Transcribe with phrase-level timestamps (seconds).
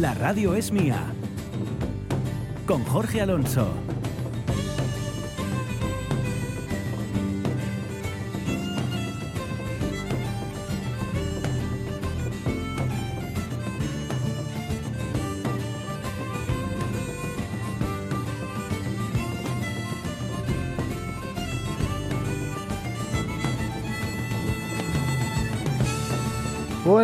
[0.00, 1.02] La radio es mía.
[2.66, 3.85] Con Jorge Alonso.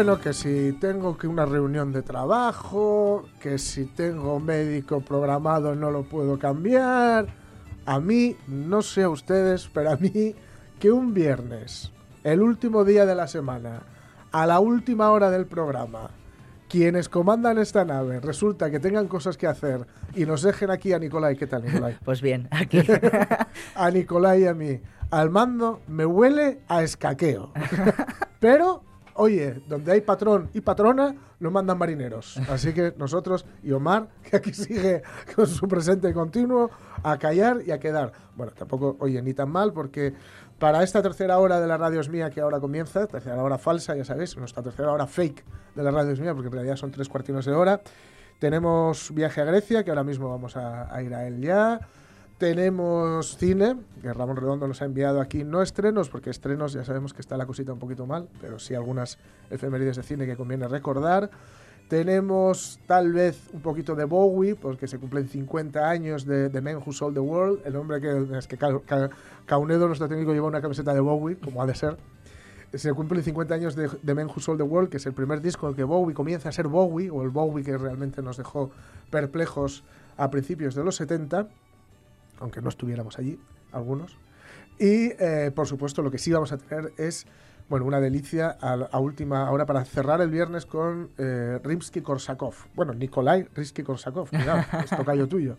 [0.02, 5.92] Bueno, que si tengo que una reunión de trabajo, que si tengo médico programado no
[5.92, 7.28] lo puedo cambiar.
[7.86, 10.34] A mí, no sé a ustedes, pero a mí,
[10.80, 11.92] que un viernes,
[12.24, 13.82] el último día de la semana,
[14.32, 16.10] a la última hora del programa,
[16.68, 19.86] quienes comandan esta nave resulta que tengan cosas que hacer
[20.16, 21.36] y nos dejen aquí a Nicolai.
[21.36, 21.96] ¿Qué tal, Nicolai?
[22.04, 22.80] Pues bien, aquí.
[23.76, 24.80] a Nicolai y a mí.
[25.12, 27.52] Al mando me huele a escaqueo.
[28.40, 28.82] Pero
[29.14, 32.38] oye, donde hay patrón y patrona, no mandan marineros.
[32.48, 35.02] Así que nosotros y Omar, que aquí sigue
[35.34, 36.70] con su presente continuo,
[37.02, 38.12] a callar y a quedar.
[38.36, 40.14] Bueno, tampoco, oye, ni tan mal, porque
[40.58, 43.96] para esta tercera hora de la radio es mía que ahora comienza, tercera hora falsa,
[43.96, 46.90] ya sabéis, nuestra tercera hora fake de la radio es mía, porque en realidad son
[46.90, 47.80] tres cuartinos de hora.
[48.38, 51.80] Tenemos viaje a Grecia, que ahora mismo vamos a, a ir a él ya.
[52.42, 57.14] Tenemos cine, que Ramón Redondo nos ha enviado aquí, no estrenos, porque estrenos ya sabemos
[57.14, 59.16] que está la cosita un poquito mal, pero sí algunas
[59.48, 61.30] efemérides de cine que conviene recordar.
[61.86, 66.82] Tenemos tal vez un poquito de Bowie, porque se cumplen 50 años de The Man
[66.84, 68.58] Who Sold the World, el hombre que es que
[69.46, 71.96] Caunedo, nuestro técnico, lleva una camiseta de Bowie, como ha de ser.
[72.74, 75.42] Se cumplen 50 años de The Man Who Sold the World, que es el primer
[75.42, 78.36] disco en el que Bowie comienza a ser Bowie, o el Bowie que realmente nos
[78.36, 78.72] dejó
[79.10, 79.84] perplejos
[80.16, 81.46] a principios de los 70
[82.42, 83.38] aunque no estuviéramos allí,
[83.72, 84.18] algunos.
[84.78, 87.26] Y, eh, por supuesto, lo que sí vamos a tener es,
[87.68, 92.54] bueno, una delicia a, última hora para cerrar el viernes con eh, Rimsky-Korsakov.
[92.74, 95.56] Bueno, Nikolai Rimsky-Korsakov, cuidado, es tocayo tuyo.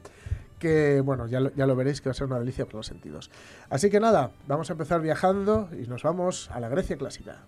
[0.59, 2.87] Que, bueno, ya lo, ya lo veréis que va a ser una delicia por los
[2.87, 3.31] sentidos.
[3.69, 7.43] Así que nada, vamos a empezar viajando y nos vamos a la Grecia clásica.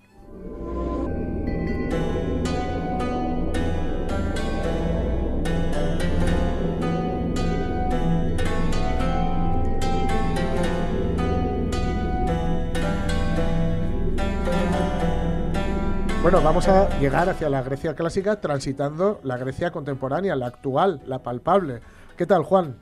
[16.25, 21.19] Bueno, vamos a llegar hacia la Grecia clásica transitando la Grecia contemporánea, la actual, la
[21.21, 21.81] palpable.
[22.17, 22.77] ¿Qué tal, Juan?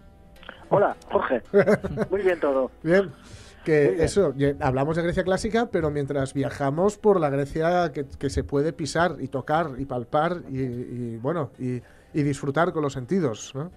[0.70, 1.42] Hola, Jorge.
[2.10, 2.72] Muy bien todo.
[2.84, 3.12] Bien.
[3.66, 8.72] Que eso, hablamos de Grecia clásica, pero mientras viajamos por la Grecia que, se puede
[8.72, 11.82] pisar y tocar y palpar y, bueno, y,
[12.14, 13.54] disfrutar con los sentidos.
[13.56, 13.72] ¿no?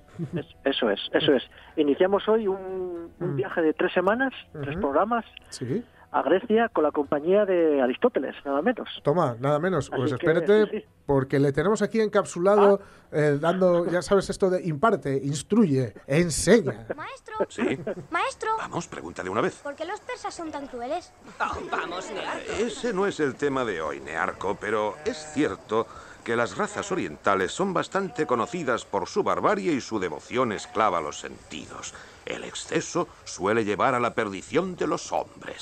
[0.65, 1.43] eso es, eso es.
[1.77, 3.35] Iniciamos hoy un, mm.
[3.35, 5.25] viaje de tres semanas, tres programas.
[5.49, 5.83] Sí
[6.17, 8.89] a Grecia con la compañía de Aristóteles, nada menos.
[9.03, 9.91] Toma, nada menos.
[9.91, 13.07] pues espérate, porque le tenemos aquí encapsulado, ah.
[13.13, 16.87] eh, dando, ya sabes esto de imparte, instruye, enseña.
[16.97, 17.37] Maestro.
[17.51, 17.79] Sí.
[18.11, 18.51] Maestro.
[18.57, 19.57] Vamos, pregúntale una vez.
[19.57, 21.13] ¿Por qué los persas son tan crueles?
[21.39, 22.53] Oh, vamos, Nearco.
[22.61, 25.87] Ese no es el tema de hoy, Nearco, pero es cierto
[26.25, 31.03] que las razas orientales son bastante conocidas por su barbarie y su devoción esclava a
[31.03, 31.93] los sentidos.
[32.25, 35.61] El exceso suele llevar a la perdición de los hombres.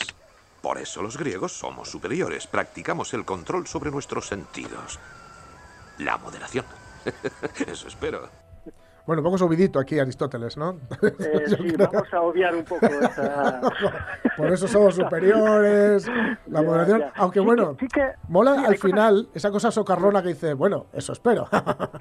[0.65, 4.99] Por eso los griegos somos superiores, practicamos el control sobre nuestros sentidos.
[5.99, 6.65] La moderación.
[7.67, 8.31] Eso espero.
[9.07, 10.81] Bueno, poco subidito aquí Aristóteles, ¿no?
[11.03, 13.61] Eh, sí, vamos a obviar un poco esa...
[14.39, 16.11] Por eso somos superiores,
[16.47, 17.05] la moderación.
[17.17, 17.77] Aunque bueno,
[18.29, 21.47] mola al final esa cosa socarrona que dice, bueno, eso espero.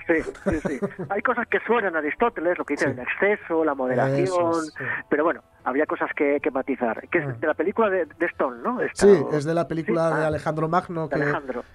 [0.08, 0.80] sí, sí, sí.
[1.10, 4.64] Hay cosas que suenan a Aristóteles, lo que dice el exceso, la moderación,
[5.10, 7.08] pero bueno, habría cosas que, matizar.
[7.10, 7.36] Que es ah.
[7.40, 8.80] de la película de, Stone, ¿no?
[8.94, 11.20] sí, es de la película de ah, Alejandro Magno que,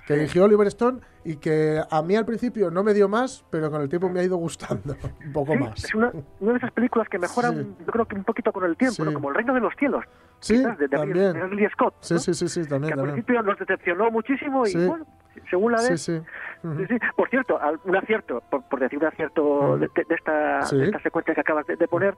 [0.06, 3.70] que dirigió Oliver Stone y que a mí al principio no me dio más, pero
[3.70, 4.96] con el tiempo me ha ido gustando
[5.26, 5.84] un poco más.
[5.84, 9.04] Es una, de esas películas que mejoran, yo creo que un poquito con el tiempo,
[9.12, 10.04] como El Reino de los Cielos.
[10.40, 11.34] Sí, también.
[11.34, 11.94] De, Scott.
[12.00, 12.94] Sí, sí, sí, sí, también.
[12.94, 15.04] Que al principio nos decepcionó muchísimo y bueno,
[15.50, 16.00] según la vez.
[16.00, 16.98] Sí, sí.
[17.16, 21.88] Por cierto, un acierto, por, decir un acierto de, esta, esta secuencia que acabas de,
[21.88, 22.16] poner,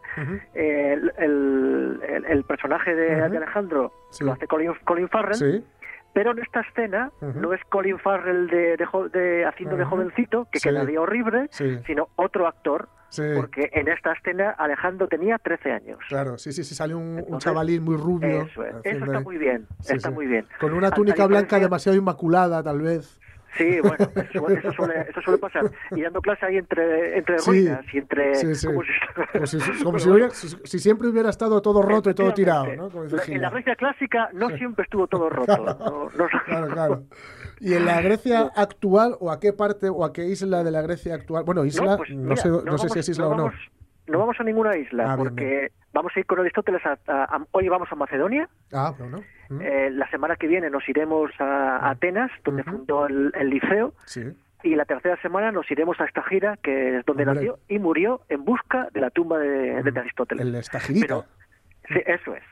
[0.55, 5.65] el, el, el, personaje de, Alejandro lo hace Colin, Colin Farrell
[6.13, 8.77] Pero en esta escena no es Colin Farrell de,
[9.13, 10.69] de haciendo de jovencito, que Sí.
[10.69, 11.79] quedaría horrible, Sí.
[11.87, 13.23] sino otro actor, Sí.
[13.37, 15.99] porque en esta escena Alejandro tenía 13 años.
[16.09, 18.43] Claro, sí, sí, sí, sale un, chavalín muy rubio.
[18.43, 18.71] Eso, es.
[18.71, 20.47] Eso haciendo está muy bien, está muy bien.
[20.61, 23.21] Con una túnica blanca demasiado inmaculada, tal vez.
[23.57, 25.71] Sí, bueno, eso, eso suele, eso suele pasar.
[25.91, 27.51] Y dando clase ahí entre, entre Sí.
[27.51, 28.35] ruinas y entre...
[28.37, 28.67] Sí, sí.
[28.67, 28.83] como
[29.47, 32.67] si- Como hubiera- siempre hubiera estado todo roto y todo tirado.
[32.77, 32.91] ¿no?
[32.91, 33.51] Como La- en la.
[33.51, 35.57] Grecia clásica no siempre estuvo todo roto.
[35.57, 37.03] no- no- Claro, claro.
[37.61, 40.81] ¿Y en la Grecia actual o a qué parte o a qué isla de la
[40.83, 41.45] Grecia actual?
[41.45, 42.09] Bueno, isla, no, pues,
[42.41, 43.45] sé, mira, si es isla o no.
[43.45, 43.55] Vamos,
[44.07, 47.25] no vamos a ninguna isla, Ah, bien, porque vamos a ir con Aristóteles a, a-
[47.37, 48.95] a- hoy vamos a Macedonia, Ah.
[49.51, 53.93] Mm, eh, la semana que viene nos iremos a Atenas, donde fundó el, el liceo,
[54.07, 54.23] Sí.
[54.63, 57.35] y la tercera semana nos iremos a esta gira, que es donde Hombre.
[57.35, 60.47] nació y murió en busca de la tumba de, de Aristóteles.
[60.47, 61.07] El Estagirita.
[61.07, 61.25] Pero-
[61.93, 62.43] Sí, eso es.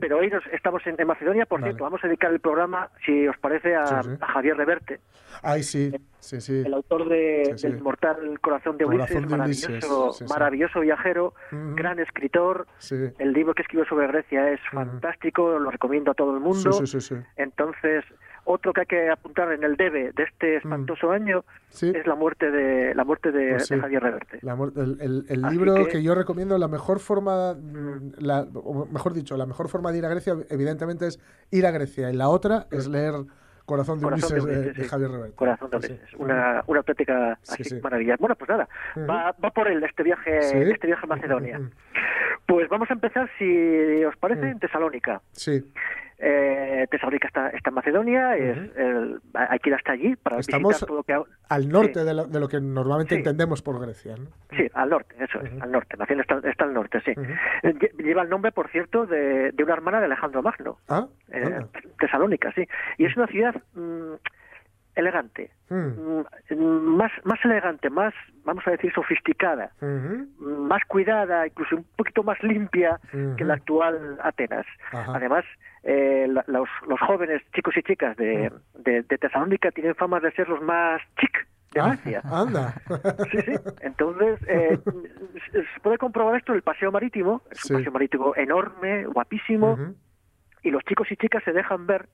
[0.00, 1.70] Pero hoy nos- estamos en, en Macedonia, por Vale.
[1.72, 4.16] cierto, vamos a dedicar el programa, si os parece, a, Sí, sí.
[4.20, 5.00] a Javier Reverte,
[5.42, 6.62] Ay, sí, sí, sí.
[6.66, 11.34] el autor de, Sí, del mortal Corazón de Corazón Ulises, de maravilloso, Ulises, maravilloso viajero,
[11.52, 12.66] gran escritor.
[13.18, 16.72] El libro que escribió sobre Grecia es fantástico, lo recomiendo a todo el mundo.
[16.72, 17.22] Sí, sí, sí, sí.
[17.36, 18.04] Entonces,
[18.50, 21.92] otro que hay que apuntar en el debe de este espantoso año Sí.
[21.94, 23.74] es la muerte de la muerte de, Pues sí.
[23.74, 24.38] de Javier Reverte.
[24.42, 25.88] La el el- libro que...
[25.92, 29.98] que- yo recomiendo, la mejor forma, mm, la, o mejor dicho, la mejor forma de
[29.98, 32.10] ir a Grecia, evidentemente, es ir a Grecia.
[32.10, 33.14] Y la otra es leer
[33.66, 34.88] Corazón de Corazón Ulises de de, Ulises, de sí.
[34.88, 35.36] Javier Reverte.
[35.36, 36.16] Corazón de Ulises, sí.
[36.18, 38.16] una, una auténtica Sí, maravilla.
[38.18, 38.66] Bueno, pues nada,
[38.96, 40.38] va, va por él este viaje,
[40.72, 41.60] este viaje a Macedonia.
[42.48, 44.48] Pues vamos a empezar, si os parece, Mm.
[44.52, 45.20] en Tesalónica.
[45.32, 45.60] Sí,
[46.20, 50.70] Eh, Tesalónica está, está en Macedonia, es el- hay que ir hasta allí para Estamos-
[50.70, 51.12] visitar todo lo que...
[51.12, 52.04] ha- al norte Sí.
[52.04, 53.18] de, lo, de lo que normalmente Sí.
[53.20, 54.16] entendemos por Grecia.
[54.16, 54.24] ¿no?
[54.56, 55.96] Sí, al norte, eso es, al norte.
[55.96, 57.12] Nación está, está al norte, sí.
[57.12, 61.06] Eh, lle- Lleva el nombre, por cierto, de, de una hermana de Alejandro Magno, Ah,
[61.30, 61.60] eh.
[62.00, 62.66] Tesalónica, sí.
[62.96, 64.14] Y es una ciudad mm,
[64.98, 66.20] elegante, Mm.
[66.50, 68.14] mm, más, más elegante, más,
[68.44, 69.70] vamos a decir, sofisticada,
[70.38, 72.98] más cuidada, incluso un poquito más limpia
[73.36, 74.66] que la actual Atenas.
[74.92, 75.12] Ajá.
[75.14, 75.44] Además,
[75.82, 80.32] eh, la- los, los jóvenes chicos y chicas de, de, de Tesalónica tienen fama de
[80.32, 82.22] ser los más chic de Ah, Grecia.
[82.24, 82.74] anda.
[83.30, 83.52] Sí, sí.
[83.82, 84.78] Entonces, eh,
[85.52, 87.42] se puede comprobar esto en el paseo marítimo.
[87.50, 87.72] Es Sí.
[87.74, 89.78] un paseo marítimo enorme, guapísimo,
[90.62, 92.08] y los chicos y chicas se dejan ver,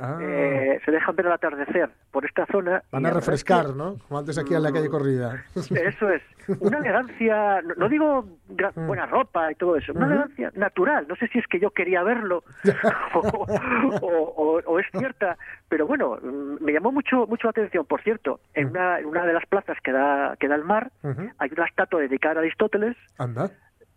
[0.00, 0.18] Ah.
[0.20, 2.82] eh, se dejan ver al atardecer por esta zona.
[2.90, 3.96] Van a que- refrescar, ¿no?
[4.08, 5.44] Como antes aquí en la calle corrida.
[5.54, 6.22] Eso es,
[6.60, 10.10] una elegancia, no, no digo gra- buena ropa y todo eso, una Mm.
[10.10, 11.06] Elegancia natural.
[11.08, 12.42] No sé si es que yo quería verlo
[13.14, 15.36] o, o- o- o es cierta,
[15.68, 17.84] pero bueno, mm, me llamó mucho mucho la atención.
[17.86, 20.90] Por cierto, en una, en una de las plazas que da, que da al mar
[21.38, 23.50] hay una estatua dedicada a Aristóteles Anda.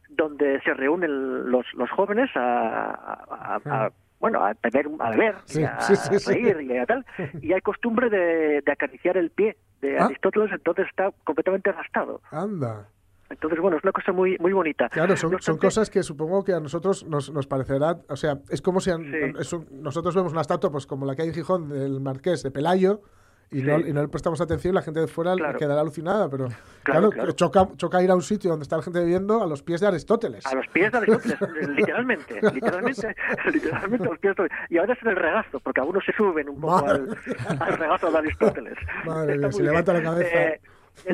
[0.10, 3.92] donde se reúnen los, los jóvenes a, a- a- a-
[4.24, 7.06] bueno a beber a beber Sí, y a sí, sí, reír y a tal
[7.42, 10.06] y hay costumbre de, de acariciar el pie de Ah.
[10.06, 12.88] Aristóteles entonces está completamente gastado Anda.
[13.30, 16.62] entonces bueno es una cosa muy muy bonita Claro, son, cosas que supongo que a
[16.62, 19.04] nosotros nos, nos parecerá, o sea, es como si a- Sí.
[19.40, 22.44] es un- nosotros vemos una estatua, pues como la que hay en Gijón del Marqués
[22.44, 23.02] de Pelayo,
[23.52, 23.86] y, no, Sí.
[23.90, 25.58] y no le prestamos atención y la gente de fuera Claro.
[25.60, 26.48] quedará alucinada, pero
[26.84, 27.32] Claro, claro.
[27.34, 29.88] Choca, choca ir a un sitio donde está la gente viviendo a los pies de
[29.88, 30.46] Aristóteles.
[30.46, 31.40] a los pies de Aristóteles
[31.78, 33.16] literalmente literalmente
[33.54, 36.50] literalmente a los pies de y ahora es en el regazo porque algunos se suben
[36.50, 37.18] un poco al,
[37.60, 40.44] al regazo de Aristóteles Madre mía, se levanta la cabeza.
[40.44, 40.62] Eh,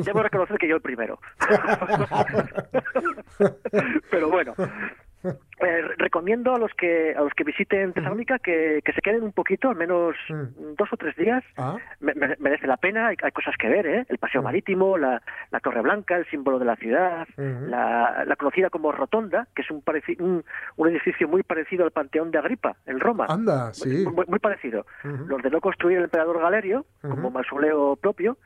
[0.04, 1.18] debo reconocer que yo el primero
[4.10, 4.54] pero bueno
[5.60, 9.32] eh, recomiendo a los que a los que visiten Tesalónica que, que se queden un
[9.32, 10.74] poquito al menos Mm.
[10.78, 13.86] dos o tres días Ah, Me- me- merece la pena, hay, hay cosas que ver,
[13.86, 14.06] ¿eh?
[14.08, 18.70] El paseo marítimo, la, la Torre Blanca, el símbolo de la ciudad, la, la conocida
[18.70, 19.82] como Rotonda, que es un,
[20.20, 20.44] un,
[20.76, 23.26] un edificio muy parecido al Panteón de Agripa, en Roma.
[23.28, 24.04] anda, sí.
[24.06, 24.86] Muy, muy parecido.
[25.04, 25.26] Ujú.
[25.26, 28.36] Lo ordenó construir el emperador Galerio como mausoleo propio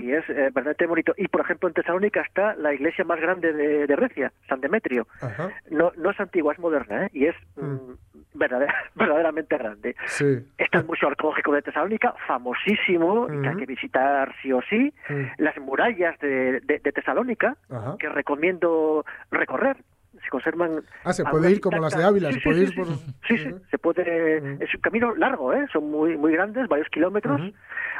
[0.00, 1.14] Y es eh, verdaderamente bonito.
[1.16, 5.06] Y, por ejemplo, en Tesalónica está la iglesia más grande de, de Grecia, San Demetrio.
[5.20, 7.10] Ajá, No, no es antigua, es moderna, ¿eh?
[7.12, 7.64] Y es Mm.
[7.74, 7.96] mm,
[8.34, 9.94] verdadera- verdaderamente grande.
[10.06, 10.38] sí.
[10.58, 14.92] Está el Museo Arqueológico de Tesalónica, famosísimo, y que hay que visitar sí o sí.
[15.08, 15.22] Mm.
[15.38, 17.96] Las murallas de, de- de Tesalónica, Ajá.
[17.98, 19.76] que recomiendo recorrer.
[20.24, 20.82] Se conservan.
[21.04, 22.02] Ah, se puede ir como las de.
[22.02, 22.86] Ávila, Sí, se puede sí, ir por...
[23.28, 24.36] Sí, sí, se puede.
[24.64, 25.66] Es un camino largo, ¿eh?
[25.72, 27.40] Son muy, muy grandes, varios kilómetros.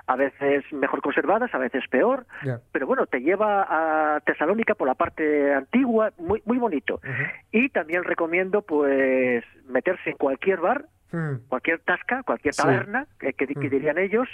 [0.06, 2.26] A veces mejor conservadas, a veces peor.
[2.72, 3.66] Pero bueno, te lleva
[4.16, 7.00] a Tesalónica por la parte antigua, muy, muy bonito.
[7.52, 10.86] Y también recomiendo, pues, meterse en cualquier bar
[11.48, 14.28] cualquier tasca, cualquier taberna, que, que- dirían ellos,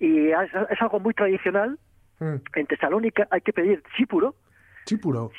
[0.00, 1.78] y es, es algo muy tradicional.
[2.20, 4.34] En Tesalónica hay que pedir chipuro.
[4.84, 5.30] Chipuro,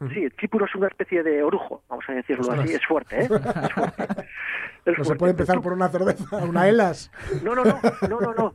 [0.00, 0.10] Ujú.
[0.10, 2.60] sí, chipuro es una especie de orujo, vamos a decirlo Ostras.
[2.60, 3.28] así, es fuerte, ¿eh?
[3.30, 4.02] Es fuerte.
[4.84, 5.16] es No se fuerte.
[5.18, 7.10] puede empezar por una cerveza, una Elas.
[7.42, 8.54] No, no, no, no, no, no.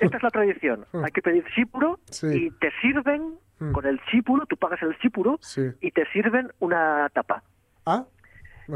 [0.00, 0.84] Esta es la tradición.
[1.04, 2.26] Hay que pedir chípuro Sí.
[2.26, 3.72] y te sirven Mm.
[3.72, 5.62] con el chípuro, tú pagas el chípuro Sí.
[5.80, 7.42] y te sirven una tapa.
[7.84, 8.04] Ah,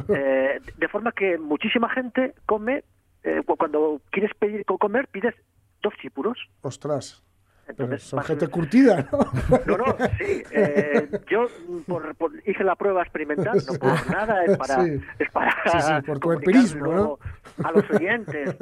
[0.08, 2.82] Eh, de forma que muchísima gente come,
[3.22, 5.34] eh, cu- cuando quieres pedir co- comer, pides
[5.82, 6.36] dos chípuros.
[6.62, 7.22] ostras.
[7.68, 9.18] Entonces, son gente curtida, ¿no?
[9.66, 10.42] No, no, sí.
[10.50, 15.00] eh, yo mm, por, por- hice la prueba experimental, no por nada, es para, Sí.
[15.18, 17.18] es para Sí, sí, por tu empirismo, ¿no?
[17.64, 18.56] a los oyentes.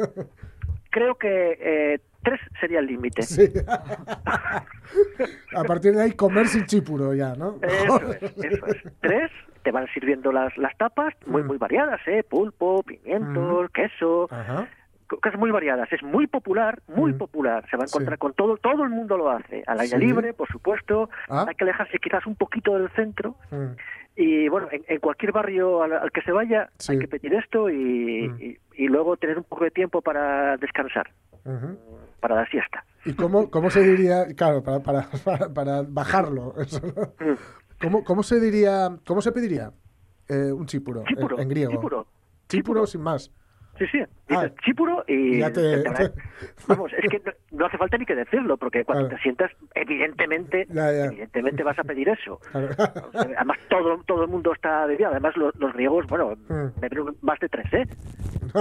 [0.90, 3.22] Creo que eh, tres sería el límite.
[3.22, 3.48] Sí.
[5.54, 7.58] A partir de ahí, comer sin chípuro ya, ¿no?
[7.62, 8.76] Eso es, eso es.
[9.00, 9.30] Tres,
[9.62, 11.46] te van sirviendo las, las tapas, muy, Mm.
[11.46, 12.22] muy variadas, ¿eh?
[12.28, 14.68] Pulpo, pimientos, queso, Ajá.
[15.10, 15.92] Co- cosas muy variadas.
[15.92, 17.18] Es muy popular, muy Mm.
[17.18, 17.66] popular.
[17.68, 18.20] Se va a encontrar Sí.
[18.20, 19.64] con todo, todo el mundo lo hace.
[19.66, 20.04] Al aire Sí.
[20.06, 21.10] libre, por supuesto.
[21.28, 21.46] Ah.
[21.48, 23.34] Hay que alejarse quizás un poquito del centro.
[23.50, 23.72] Mm.
[24.16, 26.92] Y bueno, en, en cualquier barrio al, al que se vaya, Sí.
[26.92, 28.40] hay que pedir esto y, Mm.
[28.40, 31.10] y- y luego tener un poco de tiempo para descansar,
[31.44, 31.76] Ujú.
[32.20, 32.84] para la siesta.
[33.04, 35.08] ¿Y cómo, cómo se diría, claro, para, para,
[35.54, 37.36] para, bajarlo, eso, ¿no?
[37.80, 39.70] ¿Cómo, ¿Cómo se diría, cómo se pediría
[40.28, 41.02] eh, un chípuro,
[41.38, 41.72] en- griego?
[41.72, 42.06] chípuro.
[42.48, 43.30] Chípuro sin más.
[43.80, 43.98] Sí, sí.
[44.02, 44.42] Ah.
[44.44, 45.38] Dices chípuro y...
[45.38, 46.12] Ya te- te-
[46.68, 49.16] Vamos, es que no, no hace falta ni que decirlo, porque cuando Claro.
[49.16, 51.04] te sientas, evidentemente, Ya, ya.
[51.06, 52.38] evidentemente vas a pedir eso.
[52.52, 52.68] Claro.
[53.14, 55.08] Además, todo, todo el mundo está bebido.
[55.10, 56.78] Además, los, los griegos, bueno, Mm.
[56.80, 57.86] beben más de tres, ¿eh?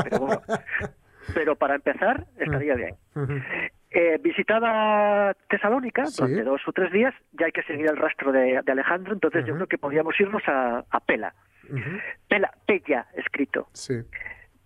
[0.04, 0.42] Pero bueno.
[1.36, 2.96] Pero para empezar, estaría bien.
[3.16, 3.34] Ujú.
[3.92, 6.22] Eh, visitada Tesalónica Sí.
[6.24, 9.46] durante dos o tres días, ya hay que seguir el rastro de, de Alejandro, entonces
[9.46, 11.34] yo creo que podríamos irnos a, a Pela.
[12.28, 13.68] Pela, Pella, escrito.
[13.74, 13.94] Sí.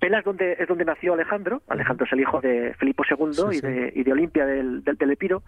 [0.03, 1.62] Pela es donde, es donde nació Alejandro.
[1.69, 3.62] Alejandro es el hijo de Filipo II Sí, y, sí.
[3.67, 5.43] de, y de Olimpia del, del, del Epiro.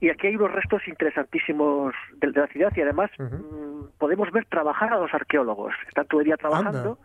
[0.00, 4.46] Y aquí hay unos restos interesantísimos de, de la ciudad y además mm, podemos ver
[4.46, 5.74] trabajar a los arqueólogos.
[5.88, 6.98] Están día trabajando.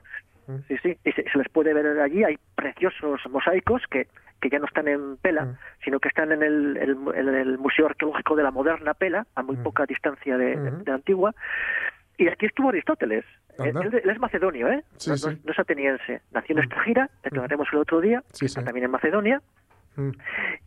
[0.70, 2.24] Sí, sí, y se, se les puede ver allí.
[2.24, 4.08] Hay preciosos mosaicos que,
[4.40, 7.88] que ya no están en Pela, sino que están en el, el- en el Museo
[7.88, 11.36] Arqueológico de la moderna Pela, a muy poca distancia de, de- de la antigua.
[12.18, 13.26] Y aquí estuvo Aristóteles.
[13.60, 14.84] Él, él es macedonio, ¿eh?
[14.98, 15.28] Sí, no, sí.
[15.30, 16.22] no- no es ateniense.
[16.32, 16.64] Nació en Mm.
[16.64, 19.42] Estagira, declararemos el otro día, Sí, está también en Macedonia.
[19.96, 20.12] Mm.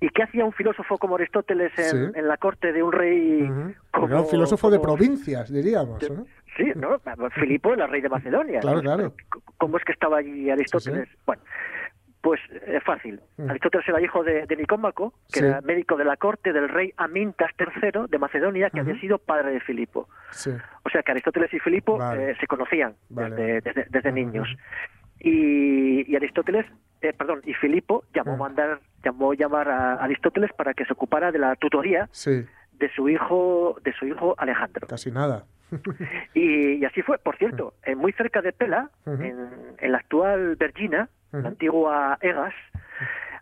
[0.01, 3.49] ¿Y qué hacía un filósofo como Aristóteles en, la corte de un rey
[3.93, 4.09] como...
[4.09, 6.03] Era un filósofo de provincias, diríamos.
[6.11, 6.27] ¿no?
[6.57, 6.99] Sí, ¿no?
[7.31, 8.59] Filipo era rey de Macedonia.
[8.61, 9.15] Claro, claro.
[9.57, 11.09] ¿Cómo es que estaba allí Aristóteles?
[11.27, 11.43] Bueno,
[12.21, 13.21] pues es fácil.
[13.39, 13.51] Mm.
[13.51, 15.45] Aristóteles era hijo de, de Nicómaco, que Sí.
[15.47, 19.53] era médico de la corte del rey Amintas III de Macedonia, que había sido padre
[19.53, 20.09] de Filipo.
[20.31, 20.51] Sí.
[20.85, 22.33] O sea que Aristóteles y Filipo Vale.
[22.33, 24.49] eh, se conocían Vale, desde, desde, niños.
[25.19, 26.67] Y, y Aristóteles,
[27.03, 28.39] eh, perdón, y Filipo llamó, Mm.
[28.41, 33.09] mandar, llamó llamar a Aristóteles para que se ocupara de la tutoría Sí, de su
[33.09, 34.87] hijo, de su hijo Alejandro.
[34.89, 35.45] casi nada.
[36.35, 39.49] Y, y así fue, por cierto, eh, muy cerca de Pela, en,
[39.79, 42.55] en la actual Vergina, La antigua Egas,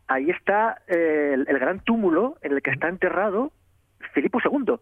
[0.07, 3.53] ahí está eh, el, el gran túmulo en el que está enterrado
[4.13, 4.75] Filipo II.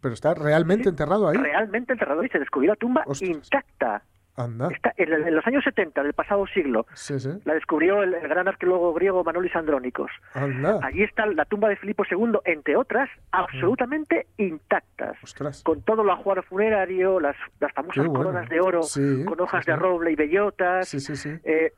[0.00, 1.36] Pero está realmente enterrado ahí.
[1.36, 3.30] Realmente enterrado y se descubrió la tumba Ostras.
[3.30, 4.02] intacta.
[4.34, 4.68] Anda.
[4.72, 6.86] Está en, en los años 70 del pasado siglo.
[6.94, 7.28] Sí, sí.
[7.44, 10.10] La descubrió el, el gran arqueólogo griego Manolis Andrónicos.
[10.32, 10.80] Anda.
[10.82, 15.16] Allí está la tumba de Filipo II, entre otras, absolutamente intactas.
[15.22, 15.62] Ostras.
[15.62, 18.14] Con todo el ajuar funerario, las, las famosas bueno.
[18.14, 20.88] coronas de oro, Sí, con hojas de roble y bellotas.
[20.88, 21.30] Sí, sí, sí.
[21.44, 21.72] eh,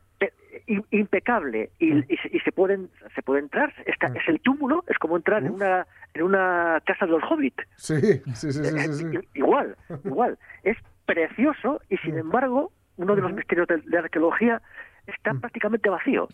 [0.90, 2.04] impecable y, Mm.
[2.08, 3.72] y se, y se pueden se puede entrar.
[3.86, 4.16] Está, Mm.
[4.16, 8.00] es el túmulo es como entrar en una en una casa de los hobbits Sí,
[8.34, 10.38] sí, sí, sí, sí, Eh, i- igual igual.
[10.62, 12.18] Es precioso y sin Mm.
[12.18, 14.62] embargo uno de los misterios de, de arqueología
[15.06, 16.28] está prácticamente vacío.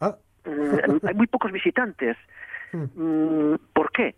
[0.00, 0.16] Ah,
[1.06, 2.16] hay muy pocos visitantes.
[3.72, 4.14] ¿por qué?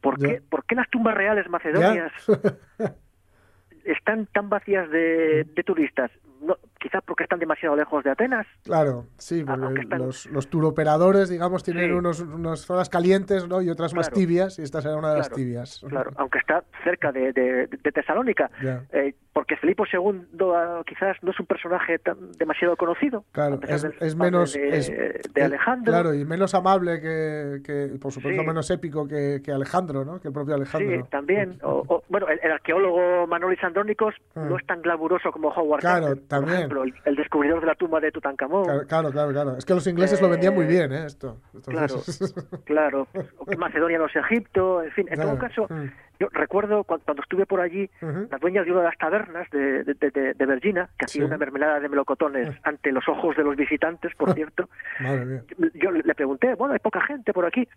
[0.00, 2.12] ¿por qué ¿por qué las tumbas reales macedonias
[3.84, 6.10] están tan vacías de, de turistas
[6.46, 10.48] no, quizás porque están demasiado lejos de Atenas Claro, sí, Ah, porque están- los, los
[10.48, 11.92] turoperadores, digamos, tienen Sí.
[11.92, 13.60] unos, unas zonas calientes ¿no?
[13.62, 14.20] y otras más Claro.
[14.20, 15.84] tibias, y esta será una de las Claro, tibias.
[15.88, 18.82] Claro, aunque está cerca de, de- de Tesalónica, Ya.
[18.92, 23.24] eh, porque Filipo II ah, quizás no es un personaje tan, demasiado conocido.
[23.32, 24.54] Claro, es, es menos.
[24.54, 24.92] de, es-
[25.34, 25.92] de Alejandro.
[25.92, 28.46] Claro, y menos amable que, que por supuesto, Sí.
[28.46, 30.20] menos épico que, que Alejandro, ¿no?
[30.20, 31.02] Que el propio Alejandro.
[31.04, 31.58] Sí, también.
[31.62, 34.48] O- o- bueno, el, el arqueólogo Manolis Andrónicos Mm.
[34.48, 37.74] no es tan glamuroso como Howard Claro, Carter, por ejemplo, el, el descubridor de la
[37.74, 38.64] tumba de Tutankamón.
[38.64, 39.56] Claro, claro, claro, claro.
[39.56, 41.04] Es que los ingleses lo vendían muy Eh, bien, ¿eh?
[41.06, 41.40] Esto.
[41.64, 43.08] Claro, Entonces- claro.
[43.38, 45.06] O que Macedonia no es Egipto, en fin.
[45.08, 45.84] En Claro, todo caso, mm.
[46.20, 48.28] yo recuerdo cuando, cuando estuve por allí, Ujú.
[48.30, 51.26] las dueñas de una de las tabernas de, de, de, de Vergina, que hacía Sí.
[51.26, 54.68] una mermelada de melocotones ante los ojos de los visitantes, por cierto,
[55.00, 55.42] Madre mía.
[55.74, 57.68] yo le pregunté, bueno, hay poca gente por aquí.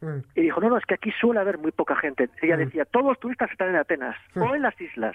[0.00, 0.20] Mm.
[0.34, 2.30] Y dijo, no, no, es que aquí suele haber muy poca gente.
[2.40, 2.60] Ella Mm.
[2.60, 5.14] decía, todos los turistas están en Atenas o en las islas.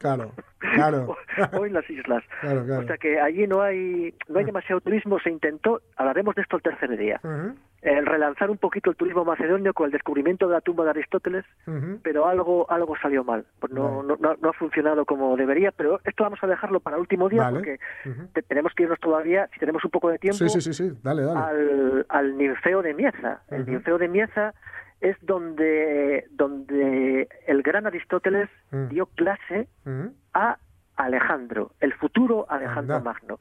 [0.00, 1.14] Claro, claro.
[1.52, 2.24] o, o en las islas.
[2.40, 2.82] Claro, claro.
[2.82, 5.18] O sea que allí no hay no hay demasiado turismo.
[5.20, 9.26] Se intentó, hablaremos de esto el tercer día, Ujú, el relanzar un poquito el turismo
[9.26, 12.00] macedonio con el descubrimiento de la tumba de Aristóteles, ujú.
[12.02, 13.44] pero algo algo salió mal.
[13.60, 14.08] Pues no, Vale.
[14.08, 17.28] no, no, no ha funcionado como debería, pero esto vamos a dejarlo para el último
[17.28, 17.56] día Vale.
[17.58, 17.78] porque
[18.08, 18.26] Ujú.
[18.32, 20.90] te- tenemos que irnos todavía, si tenemos un poco de tiempo, Sí, sí, sí.
[21.02, 21.40] Dale, dale.
[21.40, 23.42] al, al ninfeo de Mieza.
[23.50, 24.54] El ninfeo de Mieza
[25.00, 28.88] es donde, donde el gran Aristóteles Mm.
[28.88, 30.12] dio clase Ujú.
[30.34, 30.58] a
[30.96, 33.12] Alejandro, el futuro Alejandro Anda.
[33.12, 33.38] Magno.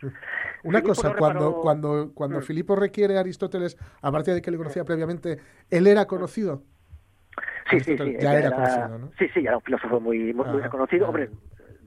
[0.63, 2.43] Una Filipo cosa, no cuando, reparó- cuando, cuando Mm.
[2.43, 5.39] Filipo requiere a Aristóteles, aparte de que le conocía previamente,
[5.69, 6.63] ¿él era conocido?
[7.69, 8.15] Sí, sí, sí.
[8.19, 9.11] Ya era conocido, ¿no?
[9.19, 11.07] Sí, sí, ya era un filósofo muy, muy, muy Ajá, reconocido.
[11.07, 11.29] Hombre,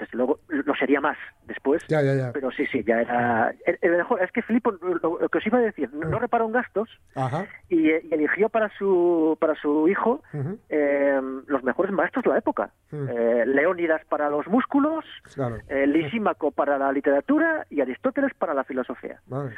[0.02, 1.82] desde luego lo sería más después.
[1.88, 2.32] Ya, ya, ya.
[2.32, 3.54] Pero sí, sí, ya era...
[3.66, 6.18] el- el mejor- es que Filipo, lo, lo que os iba a decir, no, no
[6.18, 7.46] reparó en gastos Ajá.
[7.68, 10.22] y, y eligió para su, para su hijo
[10.68, 12.70] eh, los mejores maestros de la época.
[12.90, 13.08] Mm.
[13.08, 15.04] Eh, Leónidas para los músculos,
[15.34, 15.56] Claro.
[15.68, 19.20] eh, Lisímaco para la literatura y Aristóteles para la filosofía.
[19.26, 19.54] Vale.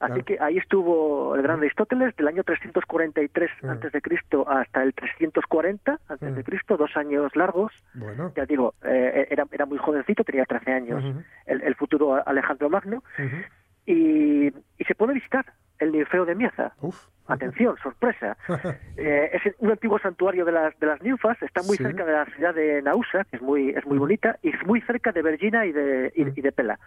[0.00, 0.24] Así Claro.
[0.24, 3.68] que ahí estuvo el gran Aristóteles del año 343 Mm.
[3.70, 6.44] antes de Cristo hasta el 340 antes de Mm.
[6.44, 7.72] Cristo, dos años largos.
[7.94, 8.32] Bueno.
[8.36, 11.04] Ya digo, eh, era, era muy jovencito, tenía 13 años,
[11.46, 13.02] el, el futuro Alejandro Magno,
[13.86, 15.44] y, y se puede visitar
[15.78, 16.72] el Ninfeo de Mieza.
[16.80, 16.96] Uf.
[17.26, 18.36] Atención, sorpresa.
[18.96, 21.84] Eh, es un antiguo santuario de las, de las ninfas, está muy Sí.
[21.84, 24.80] cerca de la ciudad de Nausa, que es muy, es muy bonita, y es muy
[24.80, 26.80] cerca de Vergina y de, y, y de Pela.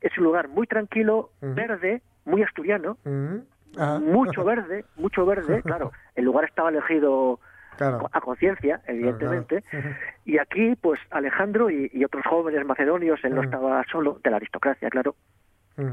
[0.00, 2.96] Es un lugar muy tranquilo, verde, muy asturiano.
[3.78, 3.98] Ajá.
[4.00, 5.92] mucho verde, mucho verde, claro.
[6.14, 7.38] El lugar estaba elegido
[7.76, 8.10] Claro.
[8.12, 9.62] a conciencia, evidentemente.
[9.70, 9.88] claro.
[10.26, 14.36] Y aquí, pues Alejandro y, y otros jóvenes macedonios, él no estaba solo, de la
[14.36, 15.14] aristocracia, claro,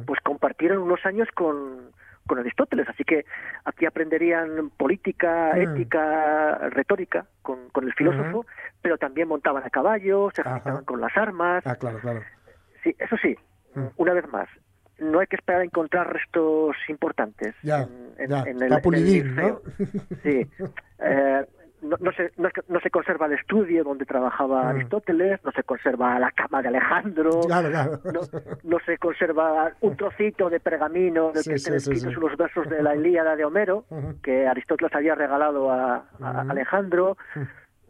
[0.06, 1.92] pues compartieron unos años con,
[2.26, 2.90] con Aristóteles.
[2.90, 3.26] Así que
[3.64, 5.62] aquí aprenderían política, Mm.
[5.62, 8.46] ética, retórica con, con el filósofo,
[8.82, 11.66] pero también montaban a caballo, se ejercitaban con las armas.
[11.66, 12.22] Ah, claro, claro.
[12.84, 13.38] Sí, eso sí.
[13.98, 14.48] Una vez más,
[15.00, 18.40] no hay que esperar a encontrar restos importantes Ya, en, ya.
[18.48, 19.36] en el, Está en el.
[19.36, 19.62] ¿no?
[20.24, 20.48] Sí.
[21.00, 21.46] Eh,
[21.84, 24.68] no, no se, no, no se conserva el estudio donde trabajaba Mm.
[24.70, 28.00] Aristóteles, no se conserva la cama de Alejandro, Claro, claro.
[28.64, 32.18] no, se conserva un trocito de pergamino del Sí, que sí, estén sí, escritos sí.
[32.26, 33.86] unos versos de la Ilíada de Homero,
[34.24, 36.06] que Aristóteles había regalado a.
[36.50, 37.16] Alejandro,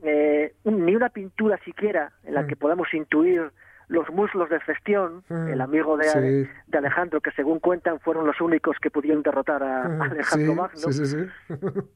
[0.03, 2.47] eh, ni una pintura siquiera en la Mm.
[2.47, 3.49] que podamos intuir
[3.87, 5.47] los muslos de Festión, Mm.
[5.49, 6.49] el amigo de, Sí.
[6.67, 10.03] de Alejandro, que según cuentan fueron los únicos que pudieron derrotar a, a Ujú.
[10.03, 10.77] Alejandro Sí, Magno.
[10.77, 11.17] sí, sí, sí.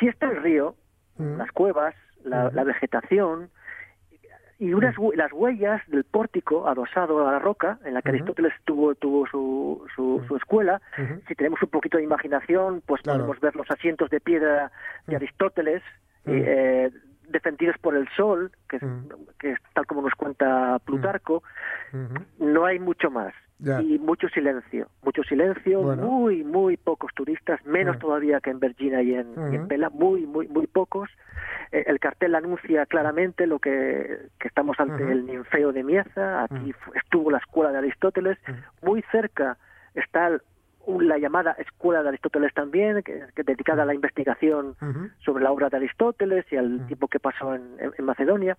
[0.00, 0.74] Si está el río,
[1.18, 1.36] Mm.
[1.38, 3.48] las cuevas, la, vegetación
[4.58, 8.08] y unas las huellas del pórtico adosado a la roca en la que.
[8.08, 10.80] Aristóteles tuvo, tuvo su, su, su escuela.
[11.28, 13.18] Si tenemos un poquito de imaginación, pues Claro.
[13.20, 14.72] podemos ver los asientos de piedra
[15.06, 15.16] de.
[15.16, 15.82] Aristóteles
[16.26, 16.90] eh,
[17.28, 19.08] defendidos por el sol, que es, Mm.
[19.38, 21.42] que es tal como nos cuenta Plutarco.
[22.38, 23.34] No hay mucho más.
[23.60, 23.80] Ya.
[23.80, 26.02] Y mucho silencio, mucho silencio, Bueno.
[26.06, 27.98] muy, muy pocos turistas, menos Mm.
[28.00, 29.68] todavía que en Virginia y en, y en Ujú.
[29.68, 31.08] Pela, muy, muy, muy pocos.
[31.70, 36.74] Eh, el cartel anuncia claramente lo que, que estamos ante el ninfeo de Mieza, aquí
[36.96, 38.38] estuvo la escuela de Aristóteles,
[38.82, 39.56] muy cerca
[39.94, 40.42] está el-
[41.00, 44.76] la llamada escuela de Aristóteles también, que, es dedicada a la investigación
[45.24, 46.86] sobre la obra de Aristóteles y al Mm.
[46.86, 48.56] tiempo que pasó en, en- en Macedonia,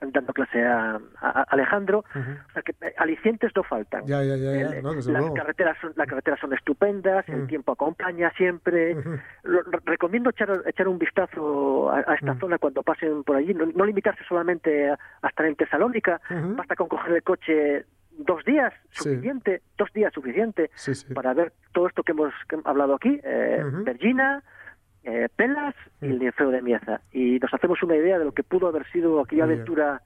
[0.00, 1.00] dando clase a,
[1.48, 2.04] Alejandro.
[2.14, 4.06] O sea que eh, alicientes no faltan.
[4.06, 4.76] Ya, ya, ya, ya.
[4.76, 5.34] El- No, desde las luego.
[5.34, 8.94] carreteras son, las carreteras son estupendas, el tiempo acompaña siempre.
[8.96, 9.16] Ujú.
[9.42, 13.52] Lo- re- recomiendo echar, echar un vistazo a, a esta zona cuando pasen por allí.
[13.54, 16.20] No, no limitarse solamente a, a estar en Tesalónica.
[16.30, 17.84] Basta con coger el coche
[18.18, 19.04] dos días, Sí.
[19.10, 21.14] suficiente, dos días suficiente Sí, sí.
[21.14, 23.20] para ver todo esto que hemos, que hablado aquí.
[23.22, 23.62] Eh,
[25.04, 26.18] eh, Pelas y el.
[26.18, 27.00] Ninfeo de Mieza.
[27.12, 29.60] Y nos hacemos una idea de lo que pudo haber sido aquella Muy bien.
[29.62, 30.02] aventura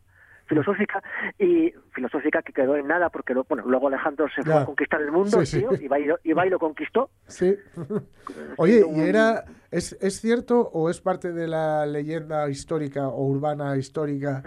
[0.46, 1.03] filosófica
[1.38, 4.62] y filosófica que quedó en nada porque lo- bueno luego Alejandro se fue Ya.
[4.62, 7.57] a conquistar el mundo tío, y, va y, lo, y va y lo conquistó Sí.
[8.59, 13.77] Oye, ¿y era, es, es cierto o es parte de la leyenda histórica o urbana
[13.77, 14.42] histórica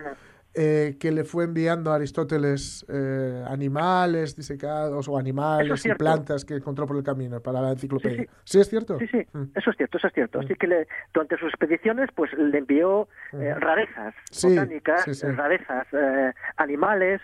[0.55, 6.55] eh, que le fue enviando a Aristóteles eh, animales disecados o animales y plantas que
[6.55, 8.23] encontró por el camino para la enciclopedia?
[8.23, 8.97] Sí, Sí, es cierto?
[8.99, 9.43] sí sí Mm.
[9.55, 13.07] eso es cierto eso es cierto así que le- durante sus expediciones pues le envió
[13.33, 13.59] eh, Ujú.
[13.59, 17.21] rarezas Sí, botánicas eh, rarezas eh, animales.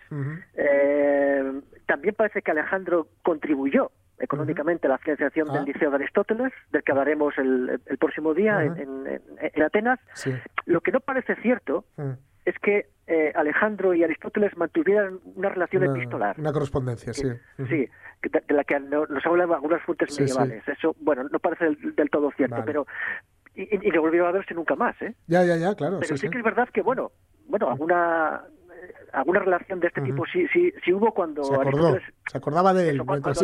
[0.56, 5.54] Eh, también parece que Alejandro contribuyó económicamente a la financiación Ah.
[5.54, 9.22] del Liceo de Aristóteles, del que hablaremos el, el próximo día en, en- en-
[9.54, 10.00] en Atenas.
[10.14, 10.32] Sí.
[10.66, 12.12] Lo que no parece cierto Mm.
[12.46, 16.40] Es que eh, Alejandro y Aristóteles mantuvieran una relación Una, epistolar.
[16.40, 17.28] una correspondencia, sí.
[17.58, 17.88] Sí,
[18.22, 20.22] que de, de la que no- nos hablan algunas fuentes Sí, sí.
[20.24, 20.68] medievales.
[20.68, 22.66] Eso, bueno, no parece del, del todo cierto, Vale.
[22.66, 22.88] pero.
[23.54, 25.14] Y, y- no volvieron a verse nunca más, ¿eh?
[25.28, 25.98] Ya, ya, ya, claro.
[26.00, 26.30] Pero sí, sí, sí.
[26.30, 27.12] que es verdad que, bueno,
[27.48, 28.44] bueno, alguna
[29.14, 32.90] alguna relación de este tipo sí, sí, sí hubo cuando Se acordó, se acordaba de
[32.90, 33.42] él eso, cuando- cuando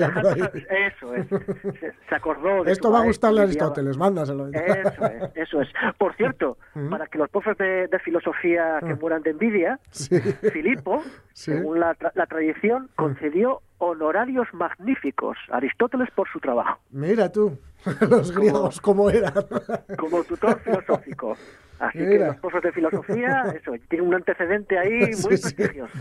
[0.70, 4.48] eso es, se, se acordó de Esto va a gustarle a Aristóteles, mándaselo.
[4.50, 5.70] Eso es, eso es.
[5.98, 6.58] Por cierto,
[6.90, 10.20] para que los profes de, de filosofía que mueran de envidia, Sí.
[10.52, 11.02] Filipo,
[11.34, 17.58] según la, tra- la tradición, concedió honorarios magníficos a Aristóteles por su trabajo, Mira tú,
[18.10, 19.34] los griegos cómo eran.
[19.98, 21.36] como tutor filosófico.
[21.80, 25.94] Así que los profes de filosofía, eso, tienen un antecedente ahí muy Sí, prestigioso.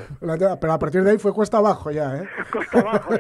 [0.61, 2.29] Pero a partir de ahí fue cuesta abajo ya, ¿eh?
[2.51, 3.15] Costa abajo.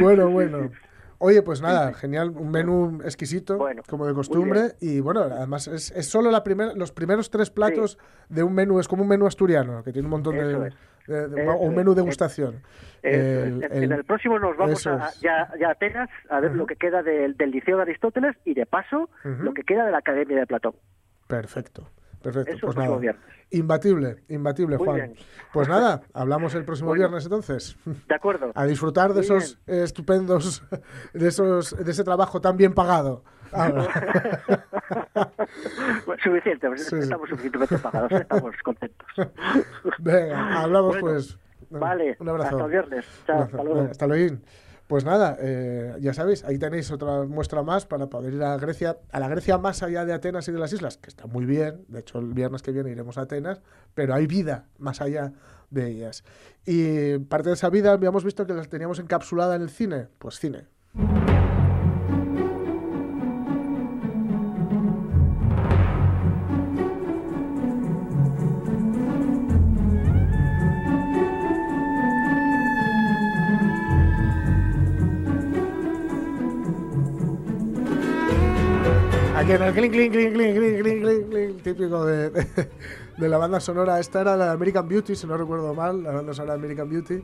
[0.00, 0.70] Bueno, bueno.
[1.24, 5.92] Oye, pues nada, genial, un menú exquisito, Bueno, como de costumbre, y bueno, además es,
[5.92, 7.96] es solo la primera, los primeros tres platos
[8.28, 10.74] de un menú, es como un menú asturiano, que tiene un montón Eso de, es.
[11.06, 11.76] De- de- Eso o un es.
[11.76, 12.54] menú degustación.
[12.56, 12.62] Eso
[13.02, 13.14] es.
[13.14, 16.52] El- en, el- en el próximo nos vamos a, ya, ya a Atenas a ver
[16.54, 19.42] lo que queda del, del Liceo de Aristóteles y de paso Ujú.
[19.42, 20.74] lo que queda de la Academia de Platón.
[21.26, 21.88] Perfecto,
[22.22, 22.52] perfecto.
[22.52, 23.22] Eso pues nada, viernes.
[23.50, 24.96] imbatible, imbatible, Muy Juan.
[24.96, 25.14] bien.
[25.52, 27.00] Pues nada, hablamos el próximo Bueno.
[27.02, 27.76] viernes entonces.
[28.08, 28.52] De acuerdo.
[28.54, 30.62] A disfrutar de Muy esos eh, estupendos,
[31.12, 33.24] de esos, de ese trabajo tan bien pagado.
[33.52, 34.42] Ahora.
[36.06, 39.06] Bueno, suficiente, pues Sí, estamos suficientemente pagados, estamos contentos.
[39.98, 41.38] Venga, hablamos Bueno, pues.
[41.70, 42.50] Vale, Un abrazo.
[42.56, 43.06] hasta el viernes.
[43.26, 43.50] Chao, abrazo.
[43.56, 43.90] hasta luego.
[43.90, 44.36] Hasta luego.
[44.88, 48.98] Pues nada, eh, ya sabéis, ahí tenéis otra muestra más para poder ir a Grecia,
[49.10, 51.84] a la Grecia más allá de Atenas y de las islas, que está muy bien.
[51.88, 53.62] De hecho, el viernes que viene iremos a Atenas,
[53.94, 55.32] pero hay vida más allá
[55.70, 56.24] de ellas.
[56.66, 60.08] Y parte de esa vida habíamos visto que la teníamos encapsulada en el cine.
[60.18, 60.66] Pues cine.
[79.62, 82.68] El clink, clink, clink, clink, clink, clink, clink, clink típico de, de,
[83.16, 84.00] de, la banda sonora.
[84.00, 86.90] Esta era la de American Beauty, si no recuerdo mal, la banda sonora de American
[86.90, 87.22] Beauty.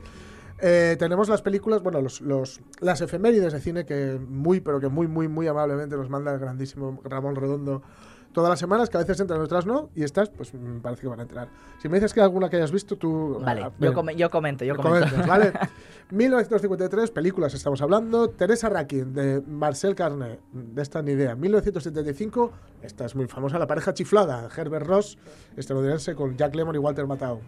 [0.60, 4.88] Eh, tenemos las películas, bueno, los, los, las efemérides de cine que muy, pero que
[4.88, 7.82] muy, muy, muy amablemente nos manda el grandísimo Ramón Redondo
[8.32, 11.08] todas las semanas, que a veces entran, otras no, y estas, pues me parece que
[11.08, 11.48] van a entrar.
[11.82, 13.40] Si me dices que hay alguna que hayas visto, tú...
[13.44, 13.92] Vale, ah, yo, ven.
[13.94, 15.08] come- yo comento, yo Me comento.
[15.08, 15.52] comentas, ¿vale?
[16.10, 18.30] 1953, películas estamos hablando.
[18.30, 21.34] Teresa Rakin, de Marcel Carné, de esta ni idea.
[21.34, 25.18] 1975, esta es muy famosa, La pareja chiflada, Herbert Ross,
[25.56, 27.40] estadounidense, con Jack Lemmon y Walter Matthau.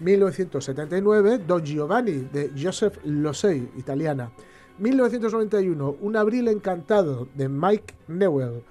[0.00, 4.30] 1979, Don Giovanni, de Joseph Losey, italiana.
[4.78, 8.62] 1991, Un abril encantado, de Mike Newell.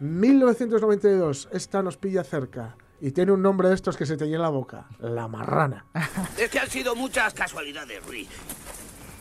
[0.00, 2.76] 1992, esta nos pilla cerca.
[3.00, 4.86] Y tiene un nombre de estos que se te llena la boca.
[4.98, 5.86] La marrana.
[6.38, 8.28] Es que han sido muchas casualidades, Rui.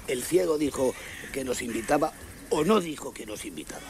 [0.08, 0.94] El ciego dijo
[1.34, 2.14] que nos invitaba
[2.50, 3.82] o no dijo que nos invitaba.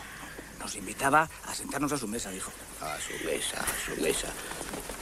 [0.59, 2.51] Nos invitaba a sentarnos a su mesa, dijo.
[2.81, 4.27] A su mesa, a su mesa.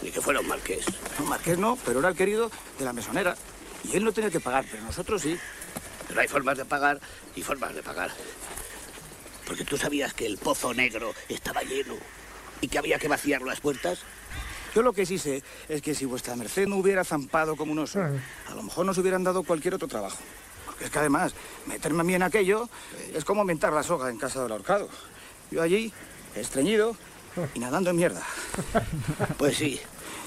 [0.02, 0.86] Ni que fuera un marqués.
[1.20, 3.36] No, Marqués no, pero era el querido de la mesonera.
[3.86, 5.38] Y él no tenía que pagar, pero nosotros sí.
[6.08, 7.00] Pero hay formas de pagar
[7.36, 8.12] y formas de pagar.
[9.46, 11.96] Porque tú sabías que el pozo negro estaba lleno
[12.62, 14.00] y que había que vaciar las puertas.
[14.74, 17.80] Yo lo que sí sé es que si vuestra merced no hubiera zampado como un
[17.80, 20.18] oso, a lo mejor nos hubieran dado cualquier otro trabajo.
[20.66, 21.34] Porque es que además,
[21.68, 22.70] meterme a mí en aquello
[23.14, 24.90] es como mentar la soga en casa del ahorcado.
[25.52, 25.94] Yo allí,
[26.36, 26.96] estreñido
[27.54, 28.24] y nadando en mierda.
[29.38, 29.80] Pues sí.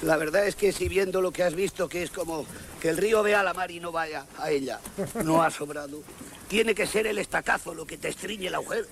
[0.03, 2.45] La verdad es que si viendo lo que has visto, que es como
[2.81, 4.79] que el río vea a la mar y no vaya a ella,
[5.25, 6.03] no ha sobrado.
[6.49, 8.87] Tiene que ser el estacazo lo que te estriñe el agujero.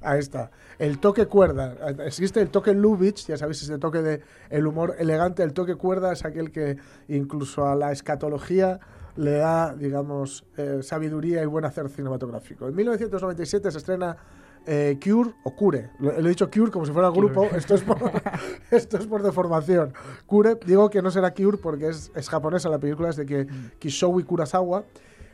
[0.00, 0.50] Ahí está.
[0.78, 1.76] El toque cuerda.
[2.04, 5.42] Existe el toque Lubitsch, ya sabéis, ese toque de el humor elegante.
[5.42, 6.76] El toque cuerda es aquel que
[7.08, 8.80] incluso a la escatología
[9.16, 12.66] le da, digamos, eh, sabiduría y buen hacer cinematográfico.
[12.66, 14.16] En 1997 se estrena
[14.66, 15.90] eh, Cure o Cure.
[15.98, 17.44] Lo, lo he dicho Cure como si fuera grupo.
[17.44, 17.98] Esto es por,
[18.70, 19.92] esto es por deformación.
[20.26, 23.46] Cure, digo que no será Cure porque es, es japonesa la película, es de que
[23.78, 24.84] Kishowi Kurosawa.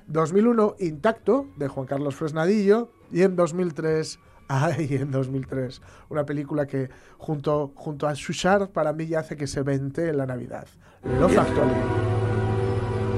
[0.07, 2.91] 2001, Intacto, de Juan Carlos Fresnadillo.
[3.13, 6.89] Y en 2003, ay, en 2003, una película que
[7.19, 10.67] junto, junto a Shushar para mí ya hace que se vente en la Navidad.
[11.05, 11.73] Actually.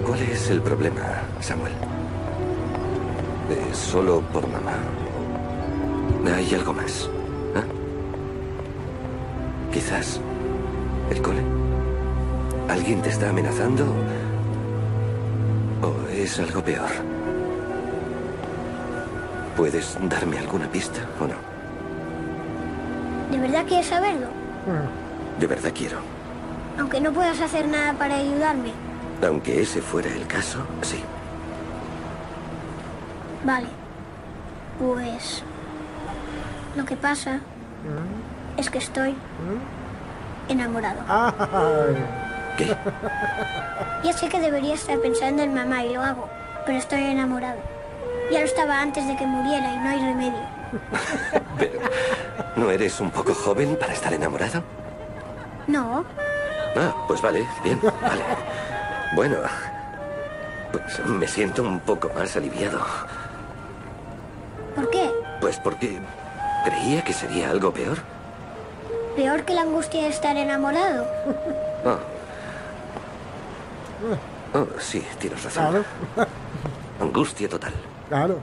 [0.04, 1.72] ¿Cuál es el problema, Samuel?
[3.70, 4.74] ¿Es solo por mamá?
[6.26, 7.08] ¿Hay algo más?
[7.56, 7.62] ¿Ah?
[9.72, 10.20] Quizás
[11.10, 11.42] el cole.
[12.68, 13.84] ¿Alguien te está amenazando?
[15.82, 16.90] ¿O es algo peor?
[19.56, 21.34] ¿Puedes darme alguna pista o no?
[23.30, 24.26] ¿De verdad quieres saberlo?
[25.38, 25.98] De verdad quiero.
[26.78, 28.72] Aunque no puedas hacer nada para ayudarme.
[29.26, 31.02] Aunque ese fuera el caso, sí.
[33.44, 33.68] Vale.
[34.78, 35.42] Pues...
[36.76, 37.40] Lo que pasa
[38.56, 39.14] es que estoy
[40.48, 41.00] enamorado.
[41.08, 41.96] Ay.
[42.56, 42.76] ¿Qué?
[44.02, 46.26] Ya sé que debería estar pensando en mamá y lo hago,
[46.64, 47.58] pero estoy enamorado.
[48.32, 50.40] Ya lo estaba antes de que muriera y no hay remedio.
[51.58, 51.80] Pero,
[52.56, 54.62] ¿no eres un poco joven para estar enamorado?
[55.66, 56.04] No,
[56.76, 58.22] Ah, pues vale, bien, vale.
[59.14, 59.36] Bueno,
[60.72, 62.80] pues me siento un poco más aliviado.
[64.74, 65.10] ¿por qué?
[65.40, 65.98] Pues porque
[66.64, 67.98] creía que sería algo peor.
[69.16, 71.06] Peor que la angustia de estar enamorado.
[71.84, 71.98] Oh.
[74.52, 75.62] Oh, sí, tienes razón.
[75.62, 75.84] Claro,
[77.00, 77.72] Angustia total.
[78.08, 78.38] claro.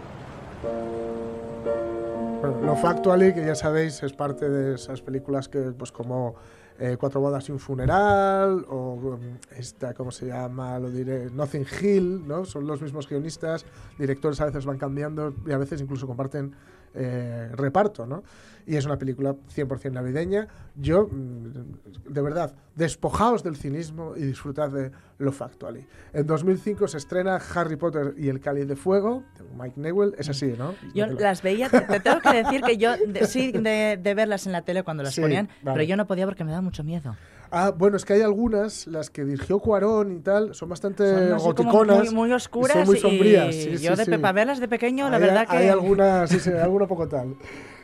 [2.40, 6.36] Bueno, lo Factually, que ya sabéis, es parte de esas películas que, pues como
[6.80, 9.20] eh, Cuatro bodas y un funeral, o um,
[9.56, 10.78] esta, ¿cómo se llama?
[10.80, 12.46] Lo diré, Nothing Hill, ¿no?
[12.46, 13.66] Son los mismos guionistas,
[13.98, 16.54] directores a veces van cambiando y a veces incluso comparten
[16.98, 18.24] eh, reparto, ¿no?
[18.66, 20.48] Y es una película 100% navideña.
[20.76, 25.86] Yo, mm, de verdad, despojaos del cinismo y disfrutad de lo Factually.
[26.12, 30.16] En 2005 se estrena Harry Potter y el Cáliz de Fuego, de Mike Newell.
[30.18, 30.76] Es así, ¿no?
[30.94, 34.46] Yo las veía, te, te tengo que decir que yo, de- sí, de, de verlas
[34.48, 35.76] en la tele cuando las Sí, ponían, vale.
[35.78, 37.16] pero yo no podía porque me daba mucho miedo.
[37.52, 41.40] Ah, bueno, es que hay algunas, las que dirigió Cuarón y tal, son bastante Son
[41.40, 41.98] goticonas.
[42.06, 43.56] muy, muy y oscuras son muy y sombrías.
[43.56, 44.12] sí, yo sí, de sí.
[44.12, 45.56] pe- para verlas de pequeño, la Hay- verdad que...
[45.58, 47.36] Hay alguna, sí, sí, hay alguna poco tal.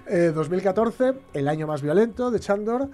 [0.08, 2.89] Eh, 2014, el año más violento de Chandor.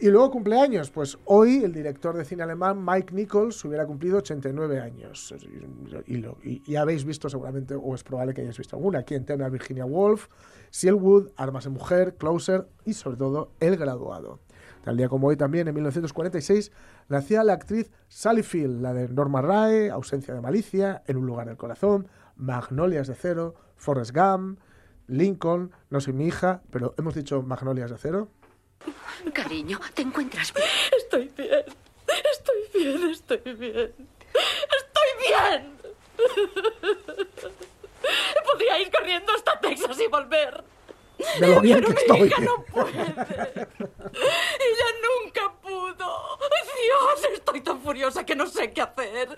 [0.00, 4.80] Y luego cumpleaños, pues hoy el director de cine alemán Mike Nichols hubiera cumplido 89
[4.80, 5.34] años.
[6.06, 9.14] Y, lo- y- y habéis visto seguramente, o es probable que hayáis visto alguna, aquí
[9.16, 10.28] en Tema Virginia Woolf,
[10.72, 14.38] Cielwood, Armas de Mujer, Closer y sobre todo El Graduado.
[14.82, 16.72] Tal día como hoy también, en 1946,
[17.08, 21.46] nacía la actriz Sally Field, la de Norma Rae, Ausencia de Malicia, En un lugar
[21.46, 24.60] del corazón, Magnolias de Cero, Forrest Gump,
[25.06, 28.28] Lincoln, No soy mi hija, pero hemos dicho Magnolias de Cero.
[29.32, 30.68] Cariño, ¿te encuentras bien?
[30.96, 31.64] Estoy bien.
[32.32, 33.92] Estoy bien, estoy bien.
[34.78, 35.78] ¡Estoy bien!
[38.50, 40.64] Podría ir corriendo hasta Texas y volver.
[41.40, 42.28] De lo bien Pero que mi estoy.
[42.28, 43.00] hija no puede.
[43.00, 44.88] Ella
[45.24, 46.38] nunca pudo.
[46.82, 49.28] Dios, estoy tan furiosa que no sé qué hacer.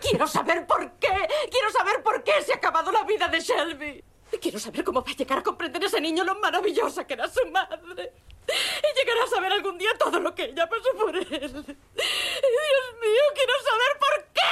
[0.00, 1.28] Quiero saber por qué.
[1.50, 4.04] Quiero saber por qué se ha acabado la vida de Shelby.
[4.42, 7.46] Quiero saber cómo va a llegar a comprender ese niño lo maravillosa que era su
[7.50, 8.12] madre.
[8.48, 11.26] Y llegará a saber algún día todo lo que ella pasó por él.
[11.28, 14.42] Dios mío, quiero saber por qué.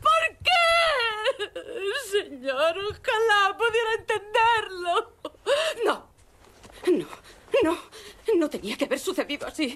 [0.00, 2.33] ¿Por qué?
[2.44, 5.12] Señor, ojalá pudiera entenderlo.
[5.86, 6.08] No,
[6.92, 7.06] no,
[7.62, 7.78] no.
[8.38, 9.74] No tenía que haber sucedido así.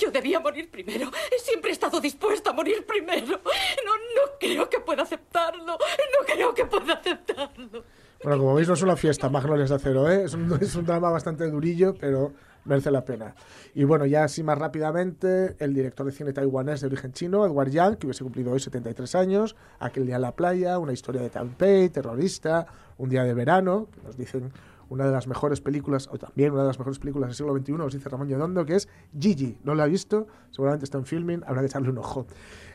[0.00, 1.08] Yo debía morir primero.
[1.38, 3.40] Siempre he estado dispuesta a morir primero.
[3.84, 5.64] No, no creo que pueda aceptarlo.
[5.64, 7.84] No creo que pueda aceptarlo.
[8.24, 10.24] Bueno, como veis, no es una fiesta, Magnolias de Acero, ¿eh?
[10.24, 12.32] Es un, es un drama bastante durillo, pero
[12.64, 13.34] merece la pena.
[13.74, 17.70] Y bueno, ya así más rápidamente, el director de cine taiwanés de origen chino, Edward
[17.70, 21.30] Yang, que hubiese cumplido hoy 73 años, Aquel día en la playa, una historia de
[21.30, 22.66] Taipei, terrorista,
[22.98, 24.52] Un día de verano, que nos dicen
[24.90, 27.72] una de las mejores películas, o también una de las mejores películas del siglo XXI,
[27.74, 29.56] nos dice Ramón Yodondo, que es Gigi.
[29.62, 32.26] No la ha visto, seguramente está en filming, habrá que echarle un ojo.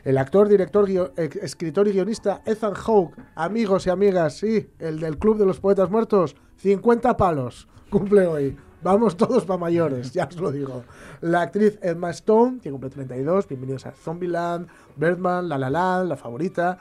[0.02, 5.18] El actor, director, ex- escritor y guionista Ethan Hawke, amigos y amigas, sí, el del
[5.18, 8.56] Club de los Poetas Muertos, 50 palos, cumple hoy.
[8.82, 10.84] Vamos todos para mayores, ya os lo digo.
[11.20, 16.16] La actriz Emma Stone, que cumple 32, bienvenidos a Zombieland, Birdman, La La Land, La
[16.16, 16.78] Favorita.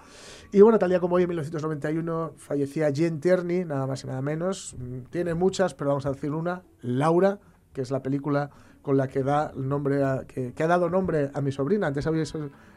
[0.51, 4.21] Y bueno, tal día como hoy, en 1991, fallecía Jen Tierney, nada más y nada
[4.21, 4.75] menos.
[4.77, 7.39] Mm, Tiene muchas, pero vamos a decir una, Laura,
[7.73, 8.51] que es la película
[8.83, 11.87] con la que da nombre a- que, que ha dado nombre a mi sobrina.
[11.87, 12.33] Antes habéis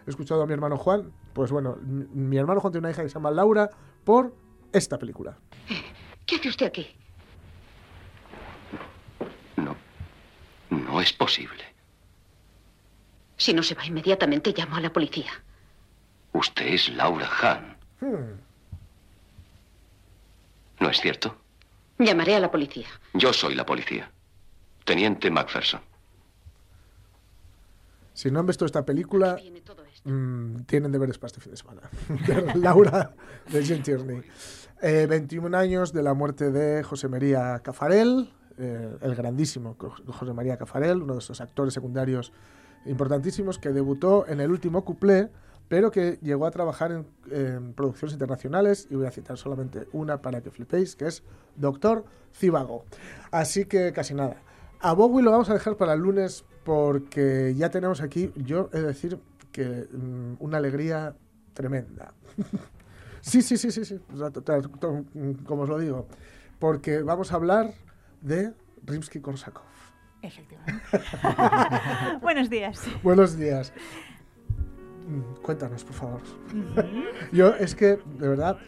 [0.07, 1.13] escuchado a mi hermano Juan.
[1.35, 3.69] Pues bueno, mi hermano Juan tiene una hija que se llama Laura
[4.05, 4.35] por
[4.73, 5.37] esta película.
[6.25, 6.87] ¿Qué hace usted aquí?
[10.89, 11.65] No es posible.
[13.37, 15.31] Si no se va inmediatamente, llamo a la policía.
[16.33, 17.77] Usted es Laura Hahn.
[18.01, 18.41] Hmm.
[20.81, 21.37] ¿No es cierto?
[21.99, 22.87] Llamaré a la policía.
[23.13, 24.11] Yo soy la policía.
[24.85, 25.81] Teniente Macpherson.
[28.15, 29.37] Si no han visto esta película,
[30.05, 31.83] mm, tienen deberes para este fin de semana.
[32.55, 33.15] Laura
[33.53, 34.23] de Jen Tierney.
[34.81, 40.57] Eh, 21 años de la muerte de José María Cafarel, eh, el grandísimo José María
[40.57, 42.33] Cafarel, uno de esos actores secundarios
[42.87, 45.31] importantísimos que debutó en el último cuplé,
[45.69, 50.23] pero que llegó a trabajar en, en producciones internacionales, y voy a citar solamente una
[50.23, 51.23] para que flipéis, que es
[51.57, 52.85] Doctor Cibago.
[53.31, 54.37] Así que casi nada.
[54.81, 58.81] A Bowie lo vamos a dejar para el lunes porque ya tenemos aquí, yo he
[58.81, 59.19] de decir
[59.53, 61.17] que mm, una alegría
[61.55, 62.13] tremenda.
[63.21, 64.01] sí, sí, sí, sí, sí,
[65.47, 66.07] como os lo digo,
[66.59, 67.73] porque vamos a hablar
[68.21, 68.53] de
[68.85, 69.63] Rimsky-Korsakov.
[70.23, 70.83] Efectivamente.
[72.23, 72.83] Buenos días.
[73.03, 73.73] Buenos días.
[75.07, 76.21] Mm, Cuéntanos, por favor.
[77.33, 78.59] Yo es que, de verdad,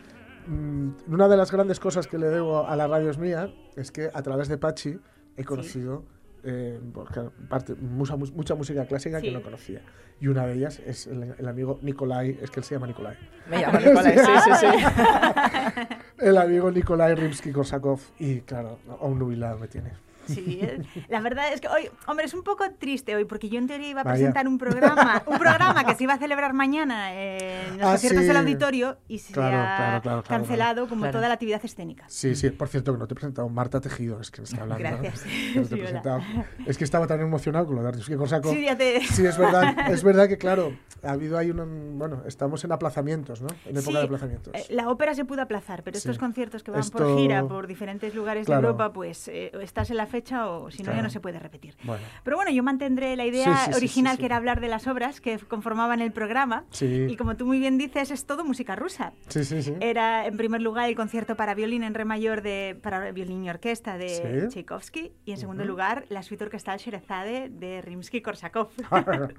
[0.47, 3.91] mm, una de las grandes cosas que le debo a la radio es mía es
[3.91, 4.99] que a través de Pachi
[5.37, 6.05] he conocido
[6.43, 9.35] eh, porque, parte, mucha, mucha música clásica que Sí.
[9.35, 9.83] no conocía.
[10.21, 13.17] Y una de ellas es el, el amigo Nikolai, es que él se llama Nikolai.
[13.49, 14.67] Me llamo Nikolai, sí, sí, sí.
[16.21, 18.01] el amigo Nikolai Rimsky-Korsakov.
[18.19, 19.93] Y claro, a un nubilado me tiene.
[20.35, 23.59] Sí, eh, la verdad es que hoy, hombre, es un poco triste hoy porque yo
[23.59, 24.15] en teoría iba a Vaya.
[24.17, 25.39] presentar un programa, un
[25.75, 28.29] programa que se iba a celebrar mañana en los Ah, conciertos sí.
[28.29, 30.89] del auditorio y se Claro, ha claro, claro, claro, cancelado claro.
[30.89, 31.19] como Claro.
[31.19, 32.05] toda la actividad escénica.
[32.09, 34.63] Sí, sí, por cierto, que no te he presentado Marta Tejido, es que me está
[34.63, 34.99] hablando.
[35.03, 35.25] Gracias.
[35.53, 36.03] Que no te he Sí, hola.
[36.03, 36.21] presentado.
[36.67, 38.53] Es que estaba tan emocionado con lo de Rimsky Korsakov.
[38.55, 42.23] Sí, ya te- Sí, es verdad, es verdad que claro, ha habido ahí un, bueno,
[42.27, 43.49] estamos en aplazamientos, ¿no?
[43.65, 44.55] En época Sí, de aplazamientos.
[44.55, 46.21] eh, la ópera se pudo aplazar, pero estos Sí.
[46.21, 48.61] conciertos que van Esto- por gira por diferentes lugares Claro.
[48.61, 51.03] de Europa, pues eh, estás en la fecha o si no ya Claro.
[51.05, 51.77] no se puede repetir.
[51.85, 52.03] Bueno.
[52.25, 54.87] Pero bueno, yo mantendré la idea Sí, sí, original sí, que era hablar de las
[54.87, 56.65] obras que conformaban el programa.
[56.81, 59.13] Y como tú muy bien dices, es todo música rusa.
[59.29, 59.75] Sí, sí, sí.
[59.81, 63.51] Era en primer lugar el concierto para violín en re mayor de para violín y
[63.51, 64.49] orquesta de.
[64.49, 65.71] Tchaikovsky y en segundo Ujú.
[65.71, 68.69] lugar la suite orquestal Sherezade de Rimsky-Korsakov.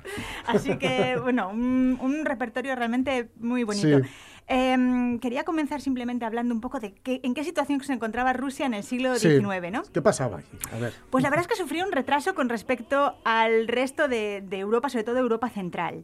[0.47, 4.01] Así que bueno, un, un repertorio realmente muy bonito.
[4.53, 8.65] Em, quería comenzar simplemente hablando un poco de qué- en qué situación se encontraba Rusia
[8.65, 9.29] en el siglo Sí.
[9.39, 9.83] XIX, ¿no?
[9.93, 10.57] ¿Qué pasaba aquí?
[10.73, 10.93] A ver.
[11.09, 14.89] Pues la verdad es que sufrió un retraso con respecto al resto de, de Europa,
[14.89, 16.03] sobre todo Europa central.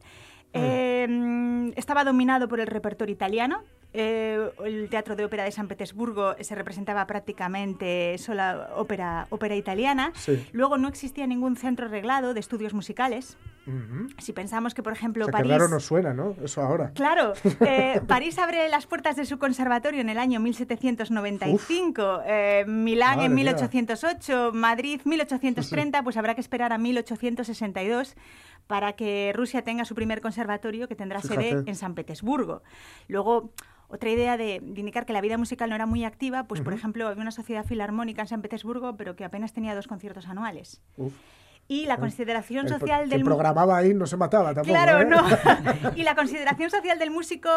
[0.54, 3.64] Eh, estaba dominado por el repertorio italiano.
[3.94, 10.12] Eh, el Teatro de Ópera de San Petersburgo se representaba prácticamente sola ópera, ópera italiana.
[10.16, 10.46] Sí.
[10.52, 13.38] Luego no existía ningún centro reglado de estudios musicales.
[13.66, 14.08] Ujú.
[14.18, 15.52] Si pensamos que, por ejemplo, O sea, París...
[15.52, 16.36] raro nos suena, ¿no?
[16.42, 16.92] Eso ahora.
[16.94, 23.14] Claro, eh, París abre las puertas de su conservatorio en el año 1795, eh, Milán
[23.14, 23.54] en Madre mía.
[23.54, 28.16] 1808, Madrid 1830, pues habrá que esperar a 1862
[28.68, 32.62] para que Rusia tenga su primer conservatorio que tendrá sede en San Petersburgo.
[33.08, 33.52] Luego,
[33.88, 36.74] otra idea de, de indicar que la vida musical no era muy activa, pues por
[36.74, 40.82] ejemplo había una sociedad filarmónica en San Petersburgo, pero que apenas tenía dos conciertos anuales.
[40.98, 41.14] Uf.
[41.70, 44.74] Y la consideración El social del programaba ahí no se mataba tampoco.
[44.74, 45.06] Claro, ¿eh?
[45.06, 45.22] no.
[45.96, 47.50] y la consideración social del músico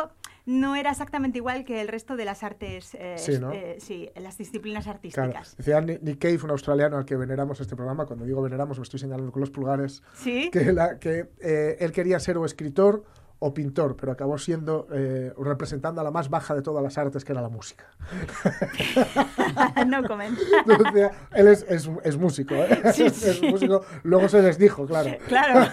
[0.46, 3.52] no era exactamente igual que el resto de las artes, eh, Sí, ¿no?
[3.52, 4.96] eh, sí, las disciplinas Claro.
[4.96, 5.56] artísticas.
[5.56, 8.82] Decía Ni- Nick Cave, un australiano al que veneramos este programa, cuando digo veneramos me
[8.82, 10.50] estoy señalando con los pulgares, ¿Sí?
[10.50, 11.28] que, la- que
[11.78, 13.04] él quería ser o escritor
[13.42, 17.24] o pintor, pero acabó siendo eh, representando a la más baja de todas las artes,
[17.24, 17.86] que era la música.
[19.86, 20.40] no comenta.
[20.66, 22.68] Decía, él es, es- es músico, ¿eh?
[22.92, 23.48] Sí, Es sí.
[23.48, 23.82] músico.
[24.02, 25.10] Luego se les dijo, claro.
[25.26, 25.70] Claro.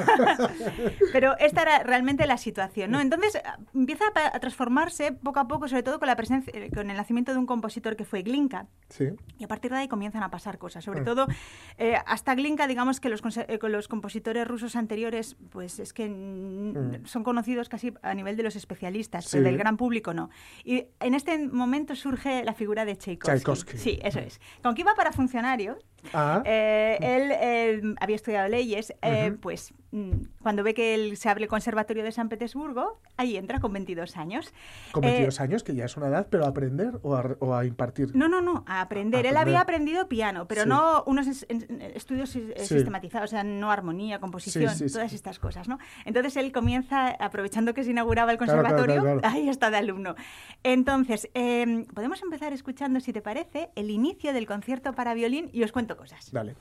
[1.11, 2.99] Pero esta era realmente la situación, ¿no?
[3.01, 3.37] Entonces
[3.73, 7.33] empieza a, transformarse poco a poco, sobre todo con la presencia, eh, con el nacimiento
[7.33, 8.67] de un compositor que fue Glinka.
[8.89, 9.09] Sí.
[9.37, 10.83] Y a partir de ahí comienzan a pasar cosas.
[10.83, 11.05] Sobre Mm.
[11.05, 11.27] todo,
[11.77, 17.05] eh, hasta Glinka, digamos que los, eh, los compositores rusos anteriores, pues es que Mm.
[17.05, 19.31] son conocidos casi a nivel de los especialistas, Sí.
[19.37, 20.29] pero del gran público no.
[20.63, 23.37] Y en este momento surge la figura de Tchaikovsky.
[23.39, 23.77] Tchaikovsky.
[23.77, 24.39] Sí, eso es.
[24.63, 25.77] Aunque iba para funcionario,
[26.13, 26.41] Ah.
[26.45, 29.39] eh, él eh, había estudiado leyes, eh, Ujú.
[29.41, 33.59] pues mm, cuando ve que él se abre el Conservatorio de San Petersburgo, ahí entra
[33.59, 34.53] con 22 años.
[34.91, 37.55] Con Eh, 22 años, que ya es una edad, pero a aprender o a, o
[37.55, 38.15] a impartir.
[38.15, 39.25] no, no, no, a aprender.
[39.25, 39.55] A Él aprender.
[39.55, 40.69] había aprendido piano, pero Sí.
[40.69, 42.75] no unos es- en- estudios eh, Sí.
[42.75, 45.77] sistematizados, o sea, no armonía, composición, Sí, todas estas cosas, ¿no?
[46.05, 49.35] Entonces él comienza, aprovechando que se inauguraba el Claro, claro, conservatorio, claro, claro.
[49.35, 50.15] ahí está de alumno.
[50.63, 55.63] Entonces, eh, podemos empezar escuchando, si te parece, el inicio del concierto para violín y
[55.63, 56.31] os cuento cosas.
[56.31, 56.55] Dale.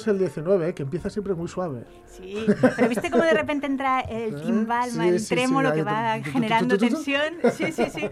[0.00, 0.74] Es el 19, eh?
[0.74, 1.84] que empieza siempre muy suave?
[2.06, 2.46] Sí,
[2.76, 4.40] pero ¿viste cómo de repente entra el ¿Eh?
[4.42, 7.34] timbal, Sí, el sí, sí, trémolo ahí que va generando tensión?
[7.52, 8.08] Sí, sí, sí.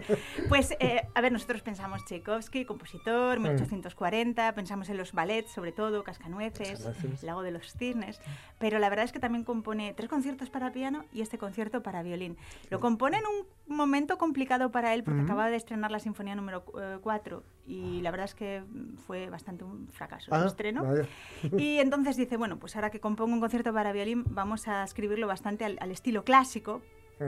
[0.47, 6.03] Pues, eh, a ver, nosotros pensamos Tchaikovsky, compositor, 1840, pensamos en los ballets, sobre todo,
[6.03, 6.87] Cascanueces,
[7.23, 8.21] Lago de los Cisnes,
[8.57, 12.03] pero la verdad es que también compone tres conciertos para piano y este concierto para
[12.03, 12.37] violín.
[12.69, 15.25] Lo compone en un momento complicado para él porque Ujú.
[15.25, 16.63] acababa de estrenar la Sinfonía número
[17.01, 18.63] 4 y la verdad es que
[19.05, 20.83] fue bastante un fracaso Ah, el estreno.
[20.83, 21.03] vaya.
[21.57, 25.27] Y entonces dice, bueno, pues ahora que compongo un concierto para violín, vamos a escribirlo
[25.27, 26.81] bastante al, al estilo clásico,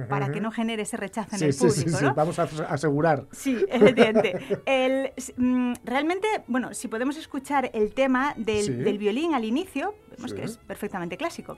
[0.07, 2.13] para que no genere ese rechazo en Sí, el sí, sí, público, sí, ¿no?
[2.13, 3.27] vamos a as- asegurar.
[3.33, 4.39] Sí, efectivamente.
[4.65, 10.33] El, mm, realmente, bueno, si podemos escuchar el tema del, del violín al inicio, vemos
[10.33, 11.57] que es perfectamente clásico.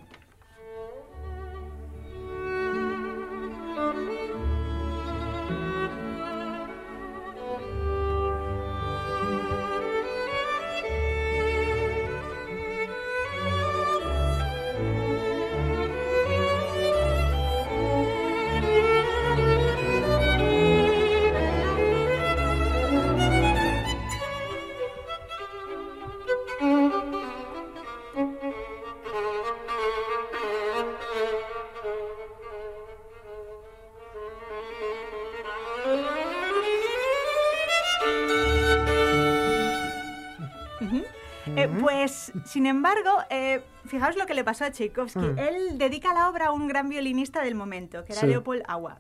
[42.04, 45.20] Pues, sin embargo, eh, fijaos lo que le pasó a Tchaikovsky.
[45.20, 45.40] Mm.
[45.40, 48.28] Él dedica la obra a un gran violinista del momento, que era Sí.
[48.28, 48.96] Leopold Auer.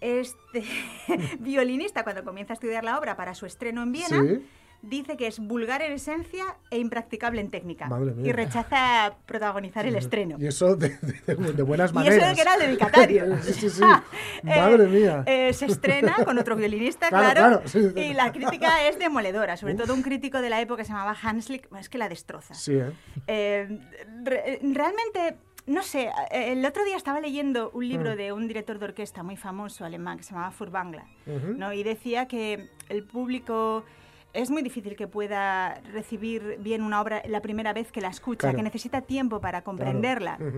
[0.00, 0.64] Este
[1.40, 4.46] violinista, cuando comienza a estudiar la obra para su estreno en Viena, Sí.
[4.82, 7.86] Dice que es vulgar en esencia e impracticable en técnica.
[7.86, 8.28] Madre mía.
[8.28, 10.36] Y rechaza protagonizar el estreno.
[10.38, 10.90] Y eso de,
[11.26, 12.18] de- de- buenas Y maneras.
[12.18, 13.38] eso de que era el dedicatario.
[13.42, 13.82] sí, sí, sí.
[13.84, 14.02] Ah,
[14.42, 15.22] Madre eh, mía.
[15.26, 17.62] eh, se estrena con otro violinista, Claro, claro.
[17.62, 18.00] claro, sí.
[18.00, 19.56] Y la crítica es demoledora.
[19.56, 19.82] Sobre Uf.
[19.82, 21.68] todo un crítico de la época que se llamaba Hanslick.
[21.76, 22.54] Es que la destroza.
[22.54, 22.92] Sí, ¿eh?
[23.26, 23.80] Eh,
[24.24, 28.16] re- realmente, no sé, eh, el otro día estaba leyendo un libro Mm.
[28.16, 31.54] de un director de orquesta muy famoso alemán que se llamaba Furtwängler, Ujú.
[31.56, 31.72] ¿no?
[31.72, 33.84] y decía que el público
[34.32, 38.40] es muy difícil que pueda recibir bien una obra la primera vez que la escucha,
[38.48, 38.56] Claro.
[38.58, 40.36] que necesita tiempo para comprenderla.
[40.36, 40.52] Claro.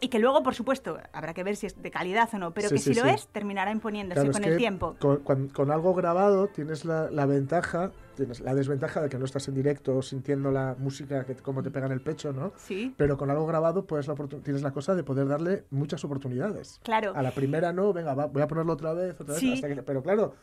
[0.00, 2.68] Y que luego, por supuesto, habrá que ver si es de calidad o no, pero
[2.68, 3.14] Sí, que sí, si lo sí.
[3.14, 4.96] es, terminará imponiéndose Claro, con el tiempo.
[5.00, 9.48] Con, con algo grabado tienes la, la ventaja, tienes la desventaja de que no estás
[9.48, 12.52] en directo sintiendo la música que como te pega en el pecho, ¿no?
[12.58, 12.94] Sí.
[12.98, 16.78] Pero con algo grabado puedes la tienes la cosa de poder darle muchas oportunidades.
[16.84, 17.12] Claro.
[17.16, 19.82] A la primera no, venga, va, voy a ponerlo otra vez, otra vez, hasta que-
[19.82, 20.34] pero claro,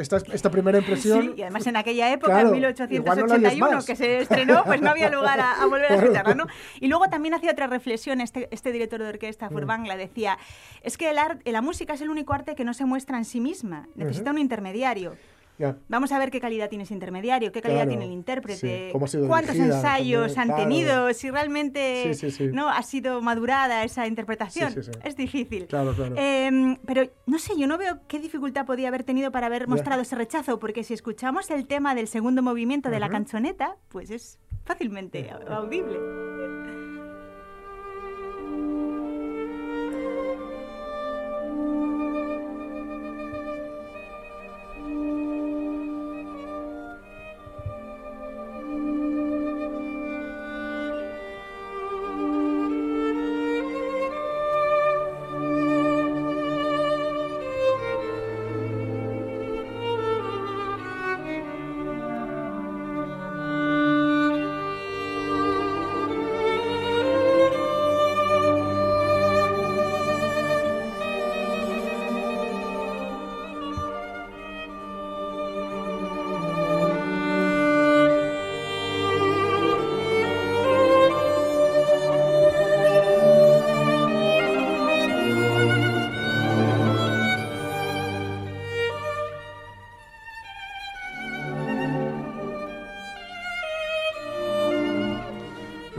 [0.00, 1.22] esta, esta primera impresión...
[1.22, 3.84] Sí, y además en aquella época, Claro, en igual no la oyes 1881, más.
[3.86, 6.46] que se estrenó, pues no había lugar a, a volver a escucharla, ¿no?
[6.80, 9.52] Y luego también hacía otra reflexión, este, este director de orquesta, Mm.
[9.52, 10.38] Furtwängler, decía,
[10.82, 13.24] es que el ar- la música es el único arte que no se muestra en
[13.24, 15.16] sí misma, necesita un intermediario.
[15.58, 15.76] Ya.
[15.88, 19.18] Vamos a ver qué calidad tiene ese intermediario, qué calidad Claro, tiene el intérprete, sí,
[19.26, 20.62] cuántos dirigida ensayos también, han claro.
[20.62, 24.72] tenido, si realmente Sí, sí, no ha sido madurada esa interpretación.
[25.04, 25.66] Es difícil.
[25.66, 26.14] Claro, claro.
[26.16, 29.66] Em, pero no sé, yo no veo qué dificultad podía haber tenido para haber Ya.
[29.68, 34.10] mostrado ese rechazo, porque si escuchamos el tema del segundo movimiento de la canzoneta, pues
[34.10, 36.87] es fácilmente au- audible.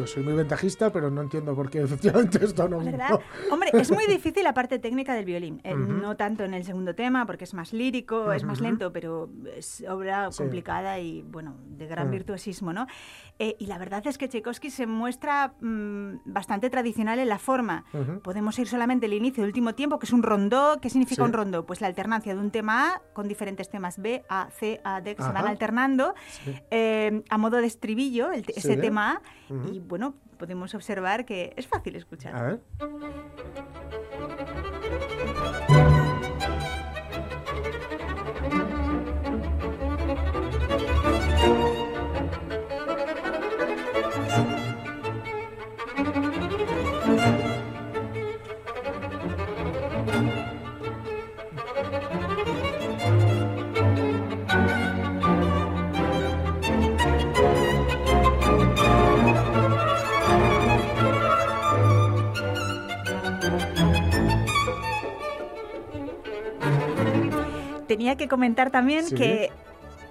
[0.10, 2.80] Soy muy ventajista, pero no entiendo por qué efectivamente esto no...
[2.80, 3.10] ¿Verdad?
[3.12, 3.20] no.
[3.54, 5.62] Hombre, es muy difícil la parte técnica del violín.
[5.64, 5.94] Eh, Ujú.
[5.94, 9.84] No tanto en el segundo tema, porque es más lírico, es más lento, pero es
[9.90, 10.38] obra Sí.
[10.40, 12.12] complicada y, bueno, de gran Mm.
[12.12, 12.88] virtuosismo, ¿no?
[13.38, 17.86] Eh, y la verdad es que Tchaikovsky se muestra mm, bastante tradicional en la forma.
[18.24, 20.80] Podemos ir solamente el inicio el último tiempo, que es un rondó.
[20.82, 21.28] ¿Qué significa Sí.
[21.28, 21.66] un rondó?
[21.66, 25.16] Pues la alternancia de un tema A con diferentes temas B, A, C, A, D,
[25.16, 25.50] que se van Ajá.
[25.50, 26.54] alternando Sí.
[26.72, 29.22] eh, a modo de estribillo, el ese tema A.
[29.72, 29.99] Y, bueno,
[30.38, 32.36] podemos observar que es fácil escuchar.
[32.36, 32.60] A ver.
[68.00, 69.16] Tenía que comentar también Sí.
[69.16, 69.52] que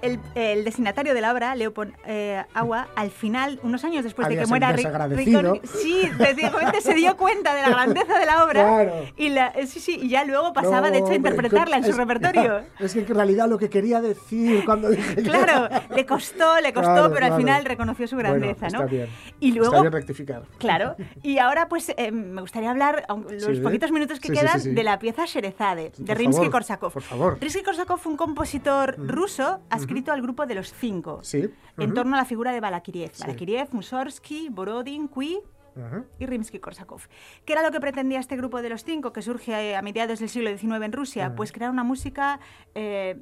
[0.03, 4.39] el, el destinatario de la obra, Leopold eh, Agua, al final, unos años después Había
[4.41, 4.73] de que muera.
[4.73, 8.93] Rick- sí, definitivamente se dio cuenta de la grandeza de la obra Claro.
[9.17, 11.85] y la, eh, sí, sí, y ya luego pasaba, No, de hecho, a interpretarla en
[11.85, 12.63] su es- repertorio.
[12.79, 15.23] Es que en realidad lo que quería decir cuando dije.
[15.23, 17.37] Claro, le costó, le costó, Claro, pero al claro.
[17.37, 18.87] final reconoció su Bueno, grandeza, está ¿no?
[18.89, 19.09] bien.
[19.41, 20.43] Y luego, Está bien rectificar.
[20.59, 20.97] Claro.
[21.23, 23.63] Y ahora, pues, eh, me gustaría hablar, los Sí.
[23.63, 26.93] poquitos minutos que Sí, quedan, sí, de la pieza Sherezade, de Rimsky-Korsakov.
[26.93, 27.39] por favor.
[27.41, 29.09] Rimsky-Korsakov fue un compositor Mm.
[29.09, 31.49] ruso adscrito al grupo de los cinco, Sí.
[31.79, 33.13] en torno a la figura de Balakiriev.
[33.19, 35.39] Balakiriev, Mussorgsky, Borodin, Cui
[35.79, 36.05] Ujú.
[36.19, 37.09] y Rimsky-Korsakov.
[37.45, 40.19] ¿Qué era lo que pretendía este grupo de los cinco, que surge eh, a mediados
[40.19, 41.29] del siglo XIX en Rusia?
[41.31, 41.35] Mm.
[41.37, 42.41] Pues crear una música
[42.75, 43.17] eh,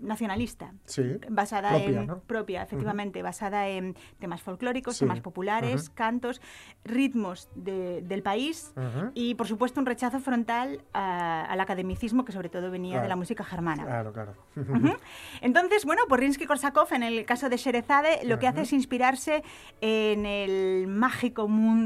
[0.00, 1.02] nacionalista, Sí.
[1.28, 2.20] basada Propia, en ¿no?
[2.20, 5.00] propia, efectivamente, basada en temas folclóricos, Sí.
[5.04, 6.40] temas populares, cantos,
[6.84, 8.72] ritmos de- del país
[9.14, 13.08] y, por supuesto, un rechazo frontal a- al academicismo que sobre todo venía de Claro.
[13.08, 13.84] la música germana.
[13.84, 14.34] Claro, claro.
[15.40, 19.42] Entonces, bueno, pues Rimsky-Korsakov, en el caso de Sherezade, lo que hace es inspirarse
[19.80, 21.79] en el mágico mundo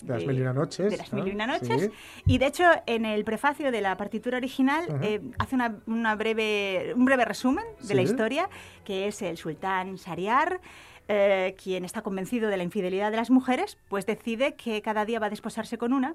[0.00, 1.82] De las mil y una noches, de las mil y una noches.
[1.82, 2.22] Sí.
[2.26, 6.92] Y de hecho, en el prefacio de la partitura original eh, hace una, una breve,
[6.94, 8.48] un breve resumen de la historia,
[8.84, 10.60] que es el sultán Shariar.
[11.08, 15.18] eh, quien está convencido de la infidelidad de las mujeres, pues decide que cada día
[15.18, 16.14] va a desposarse con una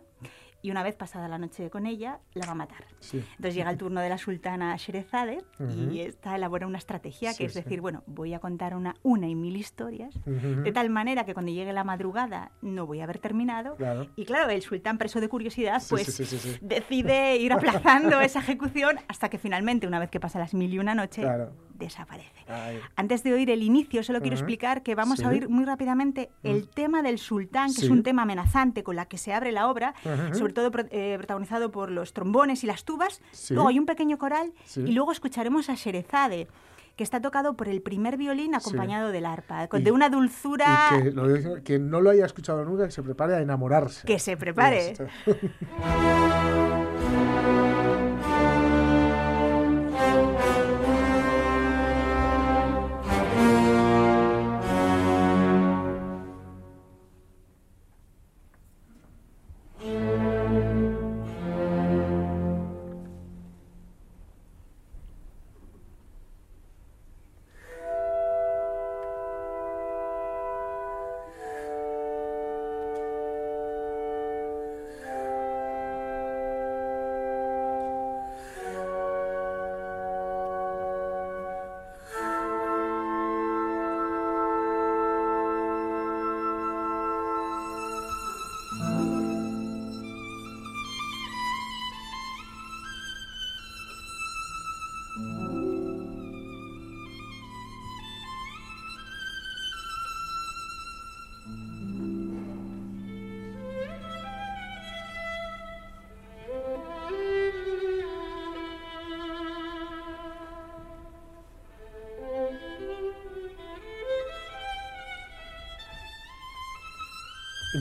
[0.64, 2.86] y una vez pasada la noche con ella, la va a matar.
[3.00, 3.18] Sí.
[3.32, 5.44] Entonces llega el turno de la sultana Sherezade
[5.92, 7.62] y esta elabora una estrategia Sí, que es sí.
[7.62, 11.52] decir, bueno, voy a contar una, una y mil historias, de tal manera que cuando
[11.52, 13.76] llegue la madrugada no voy a haber terminado.
[13.76, 14.08] Claro.
[14.16, 16.18] Y claro, el sultán preso de curiosidad, pues
[16.62, 20.80] decide ir aplazando esa ejecución hasta que finalmente, una vez que pasa las mil y
[20.80, 21.52] una noche, Claro.
[21.84, 22.32] Desaparece.
[22.48, 22.80] Ay.
[22.96, 24.44] Antes de oír el inicio, solo quiero Ujú.
[24.44, 25.26] explicar que vamos Sí.
[25.26, 27.86] a oír muy rápidamente el tema del sultán, que Sí.
[27.86, 30.36] es un tema amenazante con la que se abre la obra, Ujú.
[30.38, 33.22] sobre todo eh, protagonizado por los trombones y las tubas.
[33.32, 33.54] Sí.
[33.54, 34.82] Luego hay un pequeño coral Sí.
[34.82, 36.48] y luego escucharemos a Sherezade,
[36.96, 40.92] que está tocado por el primer violín acompañado del arpa, con, Y- de una dulzura
[41.00, 44.06] Y que lo quien no lo haya escuchado nunca, que se prepare a enamorarse.
[44.06, 44.94] que se prepare.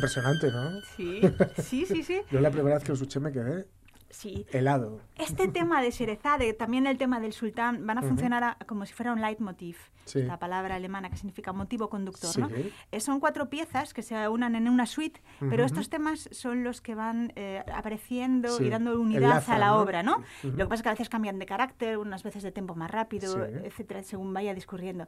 [0.03, 0.81] Impresionante, ¿no?
[0.97, 1.21] Sí,
[1.63, 2.23] sí, sí, sí.
[2.33, 3.69] Yo la primera vez que lo escuché me quedé
[4.13, 4.47] Sí.
[4.53, 5.01] helado.
[5.17, 8.11] Este tema de Sherezade, también el tema del sultán, van a Ujú.
[8.11, 10.23] funcionar a- como si fuera un leitmotiv, Sí.
[10.23, 12.31] la palabra alemana que significa motivo conductor.
[12.31, 12.41] Sí.
[12.41, 12.49] ¿no?
[12.91, 15.67] Eh, son cuatro piezas que se unan en una suite, pero Ujú.
[15.75, 19.77] estos temas son los que van eh, apareciendo y dando unidad Enlazan, a la ¿no?
[19.81, 20.03] obra.
[20.03, 20.17] ¿no?
[20.45, 20.49] Ujú.
[20.49, 22.91] Lo que pasa es que a veces cambian de carácter, unas veces de tempo más
[22.91, 25.07] rápido, etcétera, según vaya discurriendo.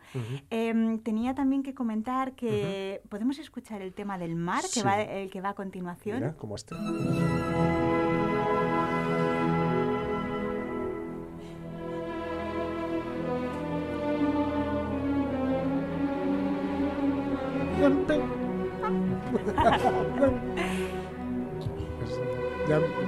[0.51, 5.31] Em, tenía también que comentar que podemos escuchar el tema del mar, que va, el
[5.31, 6.17] que va a continuación.
[6.21, 6.75] Mira, como este.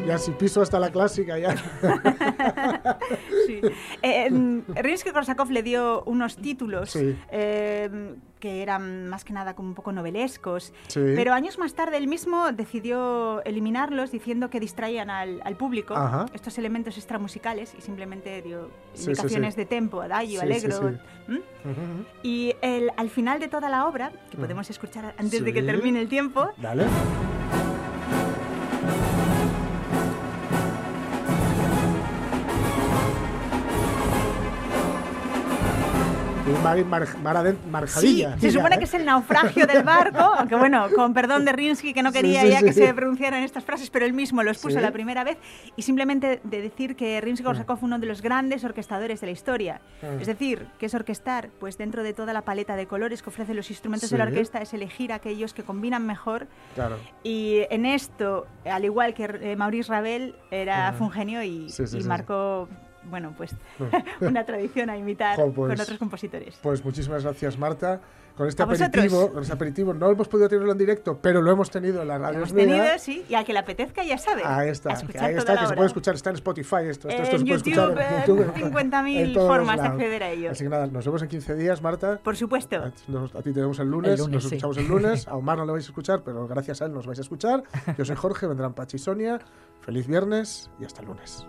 [0.07, 1.55] Ya si piso hasta la clásica ya.
[3.47, 3.61] Sí.
[4.03, 7.17] Eh, em, Rimsky-Korsakov le dio unos títulos Sí.
[7.31, 11.01] em, que eran más que nada como un poco novelescos, Sí.
[11.15, 16.27] pero años más tarde él mismo decidió eliminarlos diciendo que distraían al, al público Ajá.
[16.35, 19.61] estos elementos extramusicales y simplemente dio indicaciones sí.
[19.61, 20.73] de tempo, adagio, alegro.
[20.77, 20.97] sí,
[21.29, 21.33] sí.
[21.33, 21.39] ¿m?
[21.39, 22.05] Ujú.
[22.23, 26.01] Y el- al final de toda la obra, que podemos escuchar antes de que termine
[26.01, 26.85] el tiempo, Dale.
[36.63, 38.39] Mar, mar, mar Sí, marjadilla.
[38.39, 38.79] se supone ¿eh?
[38.79, 42.43] que es el naufragio del barco, aunque bueno, con perdón de Rinsky que no quería
[42.43, 44.83] sí, ya que se pronunciaran estas frases, pero él mismo lo expuso Sí.
[44.83, 45.39] la primera vez
[45.77, 49.81] y simplemente de decir que Rimsky-Korsakov fue uno de los grandes orquestadores de la historia.
[50.03, 50.21] Mm.
[50.21, 51.49] Es decir, ¿qué es orquestar?
[51.61, 54.61] Pues dentro de toda la paleta de colores que ofrecen los instrumentos de la orquesta
[54.61, 56.97] es elegir aquellos que combinan mejor Claro.
[57.23, 60.93] y en esto, al igual que eh, Maurice Ravel, era Ah.
[60.93, 62.69] fue un genio y, y marcó,
[63.11, 63.85] bueno, pues Mm.
[64.27, 66.57] una tradición a imitar Jo, pues- con otros compositores.
[66.63, 68.01] Pues muchísimas gracias, Marta.
[68.37, 71.51] Con este A aperitivo, con este aperitivo, no hemos podido tenerlo en directo, pero lo
[71.51, 72.37] hemos tenido en la radio.
[72.37, 72.67] Hemos Es Mía.
[72.67, 74.43] tenido, sí, y al que le apetezca ya sabe.
[74.45, 75.75] Ahí está, a ahí está, que se hora.
[75.75, 78.27] puede escuchar, está en Spotify esto, esto, esto En se puede escuchar YouTube, en en
[78.27, 78.73] YouTube.
[78.75, 80.51] 50.000 en todos formas de acceder a ello.
[80.51, 82.21] Así que nada, nos vemos en 15 días, Marta.
[82.23, 82.77] Por supuesto.
[83.09, 84.49] Nos- a ti te vemos el lunes, El lunes, nos sí.
[84.57, 85.27] escuchamos el lunes.
[85.29, 87.63] A Omar no lo vais a escuchar, pero gracias a él nos vais a escuchar.
[87.97, 89.39] Yo soy Jorge, vendrán Pachi y Sonia.
[89.81, 91.47] Feliz viernes y hasta el lunes.